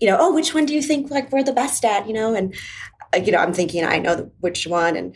you 0.00 0.08
know 0.08 0.16
oh 0.18 0.34
which 0.34 0.54
one 0.54 0.64
do 0.64 0.74
you 0.74 0.82
think 0.82 1.10
like 1.10 1.30
we're 1.30 1.42
the 1.42 1.52
best 1.52 1.84
at 1.84 2.06
you 2.06 2.12
know 2.12 2.34
and 2.34 2.54
uh, 3.14 3.18
you 3.18 3.32
know 3.32 3.38
i'm 3.38 3.52
thinking 3.52 3.84
i 3.84 3.98
know 3.98 4.30
which 4.40 4.66
one 4.66 4.96
and 4.96 5.14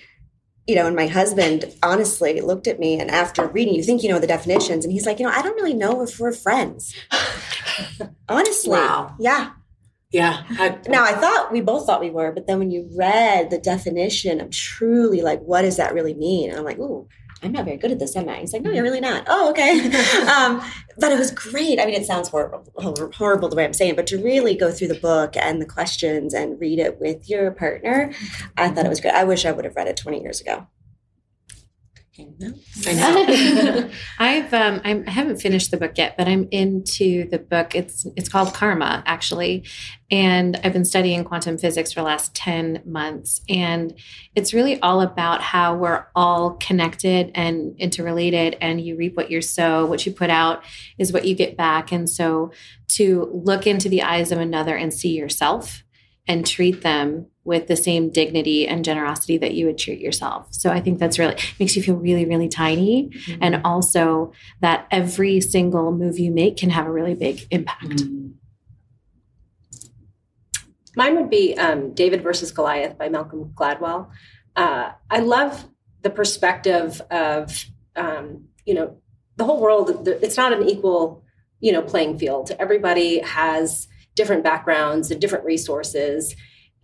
you 0.66 0.74
know, 0.74 0.86
and 0.88 0.96
my 0.96 1.06
husband 1.06 1.64
honestly 1.84 2.40
looked 2.40 2.66
at 2.66 2.80
me 2.80 2.98
and 2.98 3.08
after 3.08 3.46
reading, 3.46 3.72
you 3.74 3.84
think 3.84 4.02
you 4.02 4.08
know 4.08 4.18
the 4.18 4.26
definitions, 4.26 4.84
and 4.84 4.92
he's 4.92 5.06
like, 5.06 5.20
you 5.20 5.24
know, 5.24 5.30
I 5.30 5.40
don't 5.40 5.54
really 5.54 5.74
know 5.74 6.02
if 6.02 6.18
we're 6.18 6.32
friends. 6.32 6.92
honestly. 8.28 8.70
Wow. 8.70 9.14
Yeah. 9.18 9.50
Yeah. 10.12 10.44
I, 10.50 10.78
now 10.88 11.04
I 11.04 11.12
thought 11.12 11.52
we 11.52 11.60
both 11.60 11.86
thought 11.86 12.00
we 12.00 12.10
were, 12.10 12.32
but 12.32 12.46
then 12.46 12.58
when 12.58 12.70
you 12.70 12.88
read 12.96 13.50
the 13.50 13.58
definition 13.58 14.40
of 14.40 14.50
truly 14.50 15.20
like 15.20 15.40
what 15.40 15.62
does 15.62 15.76
that 15.76 15.94
really 15.94 16.14
mean? 16.14 16.50
And 16.50 16.58
I'm 16.58 16.64
like, 16.64 16.78
ooh, 16.78 17.08
I'm 17.42 17.52
not 17.52 17.64
very 17.64 17.76
good 17.76 17.92
at 17.92 17.98
this, 17.98 18.16
am 18.16 18.28
I? 18.28 18.38
He's 18.38 18.52
like, 18.52 18.62
no, 18.62 18.70
you're 18.70 18.82
really 18.82 19.00
not. 19.00 19.24
Oh, 19.26 19.50
okay. 19.50 19.80
um, 20.26 20.62
but 20.98 21.12
it 21.12 21.18
was 21.18 21.30
great. 21.30 21.78
I 21.78 21.84
mean, 21.84 21.94
it 21.94 22.06
sounds 22.06 22.28
horrible, 22.28 22.64
horrible 23.14 23.48
the 23.48 23.56
way 23.56 23.64
I'm 23.64 23.74
saying, 23.74 23.90
it, 23.90 23.96
but 23.96 24.06
to 24.08 24.22
really 24.22 24.56
go 24.56 24.70
through 24.70 24.88
the 24.88 25.00
book 25.00 25.36
and 25.36 25.60
the 25.60 25.66
questions 25.66 26.32
and 26.32 26.58
read 26.58 26.78
it 26.78 26.98
with 26.98 27.28
your 27.28 27.50
partner, 27.50 28.12
I 28.56 28.70
thought 28.70 28.86
it 28.86 28.88
was 28.88 29.00
great. 29.00 29.14
I 29.14 29.24
wish 29.24 29.44
I 29.44 29.52
would 29.52 29.66
have 29.66 29.76
read 29.76 29.88
it 29.88 29.96
20 29.96 30.22
years 30.22 30.40
ago. 30.40 30.66
I 32.18 32.92
know. 32.94 33.90
I've 34.18 34.54
um, 34.54 34.80
I'm, 34.84 35.04
I 35.06 35.10
haven't 35.10 35.40
finished 35.40 35.70
the 35.70 35.76
book 35.76 35.92
yet, 35.96 36.16
but 36.16 36.28
I'm 36.28 36.48
into 36.50 37.28
the 37.28 37.38
book. 37.38 37.74
It's 37.74 38.06
it's 38.16 38.28
called 38.28 38.54
Karma 38.54 39.02
actually, 39.06 39.64
and 40.10 40.58
I've 40.62 40.72
been 40.72 40.84
studying 40.84 41.24
quantum 41.24 41.58
physics 41.58 41.92
for 41.92 42.00
the 42.00 42.06
last 42.06 42.34
ten 42.34 42.82
months, 42.84 43.40
and 43.48 43.94
it's 44.34 44.54
really 44.54 44.80
all 44.80 45.00
about 45.00 45.42
how 45.42 45.76
we're 45.76 46.06
all 46.14 46.52
connected 46.52 47.30
and 47.34 47.74
interrelated, 47.78 48.56
and 48.60 48.80
you 48.80 48.96
reap 48.96 49.16
what 49.16 49.30
you 49.30 49.42
sow. 49.42 49.84
What 49.86 50.06
you 50.06 50.12
put 50.12 50.30
out 50.30 50.64
is 50.98 51.12
what 51.12 51.24
you 51.26 51.34
get 51.34 51.56
back, 51.56 51.92
and 51.92 52.08
so 52.08 52.52
to 52.88 53.28
look 53.32 53.66
into 53.66 53.88
the 53.88 54.02
eyes 54.02 54.32
of 54.32 54.38
another 54.38 54.76
and 54.76 54.92
see 54.94 55.10
yourself 55.10 55.82
and 56.26 56.46
treat 56.46 56.82
them 56.82 57.26
with 57.44 57.68
the 57.68 57.76
same 57.76 58.10
dignity 58.10 58.66
and 58.66 58.84
generosity 58.84 59.38
that 59.38 59.54
you 59.54 59.66
would 59.66 59.78
treat 59.78 60.00
yourself. 60.00 60.48
So 60.50 60.70
I 60.70 60.80
think 60.80 60.98
that's 60.98 61.18
really 61.18 61.36
makes 61.60 61.76
you 61.76 61.82
feel 61.82 61.94
really, 61.94 62.26
really 62.26 62.48
tiny. 62.48 63.08
Mm-hmm. 63.08 63.38
And 63.42 63.60
also 63.64 64.32
that 64.60 64.88
every 64.90 65.40
single 65.40 65.92
move 65.92 66.18
you 66.18 66.32
make 66.32 66.56
can 66.56 66.70
have 66.70 66.86
a 66.86 66.90
really 66.90 67.14
big 67.14 67.46
impact. 67.50 67.86
Mm-hmm. 67.86 68.28
Mine 70.96 71.14
would 71.16 71.30
be 71.30 71.56
um, 71.56 71.94
David 71.94 72.22
versus 72.22 72.50
Goliath 72.50 72.98
by 72.98 73.08
Malcolm 73.08 73.52
Gladwell. 73.54 74.08
Uh, 74.56 74.92
I 75.10 75.20
love 75.20 75.68
the 76.02 76.10
perspective 76.10 77.00
of, 77.10 77.66
um, 77.94 78.46
you 78.64 78.74
know, 78.74 78.96
the 79.36 79.44
whole 79.44 79.60
world, 79.60 80.08
it's 80.08 80.38
not 80.38 80.52
an 80.52 80.68
equal, 80.68 81.22
you 81.60 81.70
know, 81.70 81.82
playing 81.82 82.18
field. 82.18 82.50
Everybody 82.58 83.20
has 83.20 83.86
different 84.16 84.42
backgrounds 84.42 85.10
and 85.10 85.20
different 85.20 85.44
resources. 85.44 86.34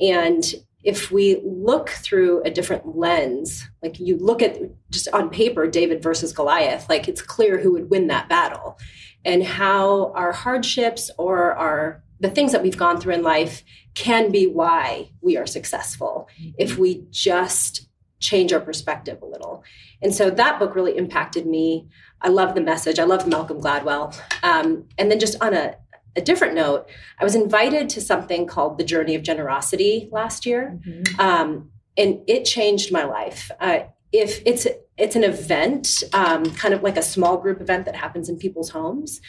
And 0.01 0.55
if 0.85 1.11
we 1.11 1.41
look 1.45 1.91
through 1.91 2.43
a 2.43 2.51
different 2.51 2.97
lens, 2.97 3.69
like 3.83 3.99
you 3.99 4.17
look 4.19 4.43
at 4.43 4.59
just 4.91 5.09
on 5.09 5.31
paper, 5.31 5.67
David 5.67 6.03
versus 6.03 6.33
Goliath, 6.33 6.89
like 6.89 7.09
it's 7.09 7.23
clear 7.23 7.59
who 7.59 7.73
would 7.73 7.91
win 7.91 8.09
that 8.09 8.29
battle 8.29 8.79
and 9.25 9.43
how 9.43 10.13
our 10.13 10.33
hardships 10.33 11.11
or 11.19 11.55
our 11.55 12.03
the 12.21 12.31
things 12.31 12.53
that 12.53 12.63
we've 12.63 12.79
gone 12.79 13.01
through 13.01 13.15
in 13.15 13.23
life 13.23 13.65
can 13.95 14.31
be 14.31 14.47
why 14.47 15.11
we 15.23 15.37
are 15.37 15.47
successful 15.47 16.29
if 16.57 16.79
we 16.79 17.05
just 17.11 17.89
change 18.21 18.53
our 18.53 18.61
perspective 18.61 19.21
a 19.21 19.27
little. 19.27 19.65
And 20.01 20.15
so 20.15 20.31
that 20.31 20.61
book 20.61 20.77
really 20.77 20.97
impacted 20.97 21.47
me. 21.47 21.89
I 22.21 22.29
love 22.29 22.55
the 22.55 22.61
message. 22.61 23.01
I 23.01 23.05
love 23.05 23.27
Malcolm 23.27 23.61
Gladwell. 23.61 24.17
Um, 24.45 24.85
and 24.99 25.11
then 25.11 25.19
just 25.19 25.43
on 25.43 25.53
a, 25.53 25.75
a 26.17 26.21
different 26.21 26.55
note, 26.55 26.89
I 27.19 27.25
was 27.25 27.35
invited 27.35 27.89
to 27.91 28.01
something 28.01 28.47
called 28.47 28.79
the 28.79 28.85
Journey 28.85 29.15
of 29.15 29.23
Generosity 29.23 30.09
last 30.13 30.45
year, 30.47 30.79
mm-hmm. 30.87 31.21
um, 31.21 31.71
and 31.97 32.21
it 32.27 32.45
changed 32.45 32.93
my 32.93 33.05
life. 33.05 33.51
Uh, 33.61 33.81
if 34.13 34.43
it's 34.45 34.67
it's 34.99 35.17
an 35.17 35.25
event, 35.25 36.05
um, 36.13 36.45
kind 36.55 36.75
of 36.75 36.83
like 36.83 36.97
a 36.97 37.03
small 37.03 37.39
group 37.39 37.61
event 37.61 37.87
that 37.87 37.97
happens 37.97 38.29
in 38.29 38.37
people's 38.37 38.71
homes, 38.71 39.21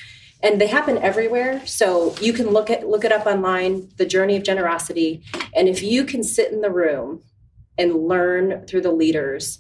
and 0.42 0.60
they 0.60 0.68
happen 0.68 0.98
everywhere. 0.98 1.66
So 1.66 2.16
you 2.20 2.34
can 2.34 2.50
look 2.50 2.70
at 2.70 2.88
look 2.88 3.06
it 3.06 3.12
up 3.12 3.26
online, 3.26 3.90
the 3.98 4.06
Journey 4.06 4.36
of 4.36 4.44
Generosity, 4.44 5.24
and 5.56 5.70
if 5.70 5.82
you 5.82 6.04
can 6.04 6.24
sit 6.24 6.52
in 6.52 6.62
the 6.62 6.72
room 6.72 7.24
and 7.78 8.08
learn 8.08 8.68
through 8.68 8.82
the 8.82 8.92
leaders, 8.92 9.60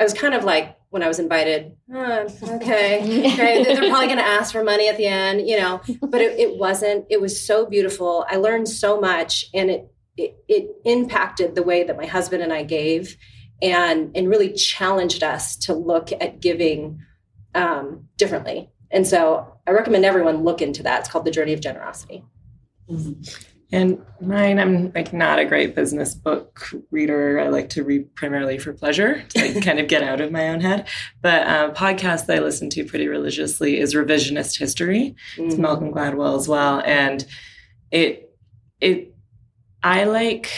I 0.00 0.04
was 0.04 0.14
kind 0.14 0.34
of 0.34 0.42
like 0.44 0.76
when 0.92 1.02
I 1.02 1.08
was 1.08 1.18
invited, 1.18 1.74
oh, 1.94 2.28
okay, 2.42 3.00
okay, 3.32 3.64
they're 3.64 3.88
probably 3.88 4.08
going 4.08 4.18
to 4.18 4.24
ask 4.24 4.52
for 4.52 4.62
money 4.62 4.88
at 4.88 4.98
the 4.98 5.06
end, 5.06 5.48
you 5.48 5.58
know, 5.58 5.80
but 6.02 6.20
it, 6.20 6.38
it, 6.38 6.58
wasn't. 6.58 7.06
It 7.08 7.18
was 7.18 7.44
so 7.44 7.64
beautiful. 7.64 8.26
I 8.28 8.36
learned 8.36 8.68
so 8.68 9.00
much, 9.00 9.46
and 9.54 9.70
it, 9.70 9.90
it 10.18 10.36
it 10.48 10.68
impacted 10.84 11.54
the 11.54 11.62
way 11.62 11.82
that 11.82 11.96
my 11.96 12.04
husband 12.04 12.42
and 12.42 12.52
I 12.52 12.62
gave, 12.62 13.16
and 13.62 14.14
and 14.14 14.28
really 14.28 14.52
challenged 14.52 15.22
us 15.22 15.56
to 15.64 15.72
look 15.72 16.12
at 16.12 16.40
giving 16.40 17.00
um, 17.54 18.08
differently. 18.18 18.70
And 18.90 19.06
so 19.06 19.60
I 19.66 19.70
recommend 19.70 20.04
everyone 20.04 20.44
look 20.44 20.60
into 20.60 20.82
that. 20.82 21.00
It's 21.00 21.08
called 21.08 21.24
the 21.24 21.30
Journey 21.30 21.54
of 21.54 21.62
Generosity. 21.62 22.22
Mm-hmm. 22.90 23.22
And 23.72 24.04
mine, 24.20 24.58
I'm 24.58 24.92
like 24.92 25.14
not 25.14 25.38
a 25.38 25.46
great 25.46 25.74
business 25.74 26.14
book 26.14 26.68
reader. 26.90 27.40
I 27.40 27.48
like 27.48 27.70
to 27.70 27.82
read 27.82 28.14
primarily 28.14 28.58
for 28.58 28.74
pleasure, 28.74 29.22
to 29.30 29.40
like 29.40 29.64
kind 29.64 29.80
of 29.80 29.88
get 29.88 30.02
out 30.02 30.20
of 30.20 30.30
my 30.30 30.48
own 30.50 30.60
head. 30.60 30.86
But 31.22 31.46
a 31.46 31.72
podcast 31.72 32.26
that 32.26 32.36
I 32.36 32.40
listen 32.40 32.68
to 32.70 32.84
pretty 32.84 33.08
religiously 33.08 33.80
is 33.80 33.94
Revisionist 33.94 34.58
History. 34.58 35.16
Mm-hmm. 35.36 35.48
It's 35.48 35.56
Malcolm 35.56 35.90
Gladwell 35.90 36.36
as 36.36 36.46
well, 36.46 36.82
and 36.84 37.24
it 37.90 38.36
it 38.80 39.14
I 39.82 40.04
like 40.04 40.50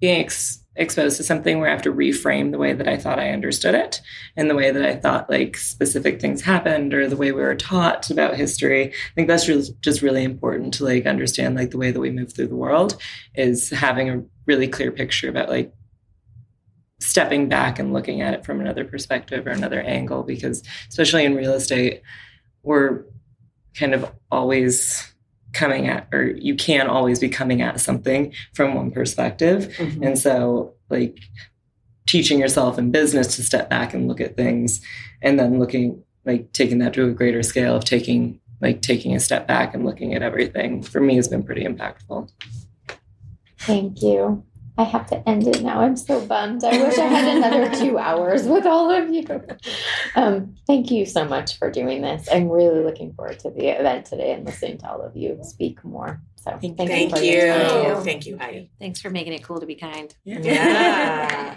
being 0.00 0.20
ex- 0.20 0.61
exposed 0.76 1.18
to 1.18 1.22
something 1.22 1.58
where 1.58 1.68
I 1.68 1.72
have 1.72 1.82
to 1.82 1.92
reframe 1.92 2.50
the 2.50 2.58
way 2.58 2.72
that 2.72 2.88
I 2.88 2.96
thought 2.96 3.18
I 3.18 3.30
understood 3.30 3.74
it 3.74 4.00
and 4.36 4.48
the 4.48 4.54
way 4.54 4.70
that 4.70 4.84
I 4.84 4.96
thought 4.96 5.28
like 5.28 5.56
specific 5.56 6.20
things 6.20 6.40
happened 6.40 6.94
or 6.94 7.06
the 7.08 7.16
way 7.16 7.32
we 7.32 7.42
were 7.42 7.54
taught 7.54 8.10
about 8.10 8.36
history. 8.36 8.88
I 8.88 9.14
think 9.14 9.28
that's 9.28 9.46
just 9.80 10.02
really 10.02 10.24
important 10.24 10.72
to 10.74 10.84
like 10.84 11.04
understand 11.04 11.56
like 11.56 11.70
the 11.70 11.78
way 11.78 11.90
that 11.90 12.00
we 12.00 12.10
move 12.10 12.32
through 12.32 12.48
the 12.48 12.56
world 12.56 12.96
is 13.34 13.68
having 13.70 14.08
a 14.08 14.22
really 14.46 14.66
clear 14.66 14.90
picture 14.90 15.28
about 15.28 15.50
like 15.50 15.74
stepping 17.00 17.48
back 17.48 17.78
and 17.78 17.92
looking 17.92 18.22
at 18.22 18.32
it 18.32 18.44
from 18.44 18.60
another 18.60 18.84
perspective 18.84 19.46
or 19.46 19.50
another 19.50 19.80
angle 19.80 20.22
because 20.22 20.62
especially 20.88 21.24
in 21.24 21.34
real 21.34 21.52
estate 21.52 22.00
we're 22.62 23.04
kind 23.74 23.92
of 23.92 24.10
always 24.30 25.11
coming 25.52 25.88
at 25.88 26.08
or 26.12 26.24
you 26.30 26.54
can 26.54 26.86
always 26.86 27.18
be 27.18 27.28
coming 27.28 27.62
at 27.62 27.80
something 27.80 28.32
from 28.54 28.74
one 28.74 28.90
perspective. 28.90 29.72
Mm-hmm. 29.76 30.02
and 30.02 30.18
so 30.18 30.74
like 30.88 31.18
teaching 32.06 32.38
yourself 32.38 32.78
in 32.78 32.90
business 32.90 33.36
to 33.36 33.42
step 33.42 33.70
back 33.70 33.94
and 33.94 34.08
look 34.08 34.20
at 34.20 34.36
things 34.36 34.80
and 35.20 35.38
then 35.38 35.58
looking 35.58 36.02
like 36.24 36.52
taking 36.52 36.78
that 36.78 36.94
to 36.94 37.06
a 37.06 37.10
greater 37.10 37.42
scale 37.42 37.76
of 37.76 37.84
taking 37.84 38.40
like 38.60 38.80
taking 38.80 39.14
a 39.14 39.20
step 39.20 39.46
back 39.48 39.74
and 39.74 39.84
looking 39.84 40.14
at 40.14 40.22
everything 40.22 40.82
for 40.82 41.00
me 41.00 41.16
has 41.16 41.28
been 41.28 41.42
pretty 41.42 41.64
impactful. 41.64 42.30
Thank 43.58 44.02
you 44.02 44.44
I 44.78 44.84
have 44.84 45.06
to 45.08 45.28
end 45.28 45.46
it 45.46 45.62
now. 45.62 45.80
I'm 45.80 45.96
so 45.96 46.24
bummed. 46.24 46.64
I 46.64 46.82
wish 46.82 46.96
I 46.98 47.04
had 47.04 47.36
another 47.36 47.74
two 47.84 47.98
hours 47.98 48.44
with 48.44 48.64
all 48.64 48.90
of 48.90 49.10
you. 49.10 49.26
Um, 50.14 50.54
thank 50.66 50.90
you 50.90 51.04
so 51.04 51.26
much 51.26 51.58
for 51.58 51.70
doing 51.70 52.00
this. 52.00 52.26
I'm 52.32 52.48
really 52.48 52.82
looking 52.82 53.12
forward 53.12 53.38
to 53.40 53.50
the 53.50 53.68
event 53.68 54.06
today 54.06 54.32
and 54.32 54.46
listening 54.46 54.78
to 54.78 54.90
all 54.90 55.02
of 55.02 55.14
you 55.14 55.38
speak 55.42 55.84
more. 55.84 56.22
So 56.36 56.58
thank, 56.60 56.78
thank 56.78 57.14
you. 57.16 57.22
you. 57.22 58.00
Thank 58.02 58.26
you, 58.26 58.38
Heidi. 58.38 58.70
Thanks 58.80 59.00
for 59.00 59.10
making 59.10 59.34
it 59.34 59.44
cool 59.44 59.60
to 59.60 59.66
be 59.66 59.74
kind. 59.74 60.14
Yeah. 60.24 60.38
yeah. 60.44 61.56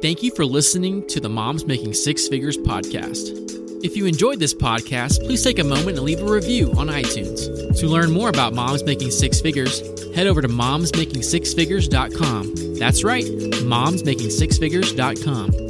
Thank 0.00 0.22
you 0.22 0.30
for 0.34 0.44
listening 0.44 1.06
to 1.08 1.18
the 1.18 1.28
Moms 1.28 1.66
Making 1.66 1.94
Six 1.94 2.28
Figures 2.28 2.58
podcast. 2.58 3.63
If 3.84 3.96
you 3.98 4.06
enjoyed 4.06 4.40
this 4.40 4.54
podcast, 4.54 5.22
please 5.26 5.44
take 5.44 5.58
a 5.58 5.64
moment 5.64 5.98
and 5.98 6.06
leave 6.06 6.22
a 6.22 6.24
review 6.24 6.72
on 6.78 6.88
iTunes. 6.88 7.78
To 7.78 7.86
learn 7.86 8.10
more 8.10 8.30
about 8.30 8.54
Moms 8.54 8.82
Making 8.82 9.10
Six 9.10 9.42
Figures, 9.42 9.80
head 10.14 10.26
over 10.26 10.40
to 10.40 10.48
momsmakingsixfigures.com. 10.48 12.78
That's 12.78 13.04
right, 13.04 13.24
momsmakingsixfigures.com. 13.24 15.63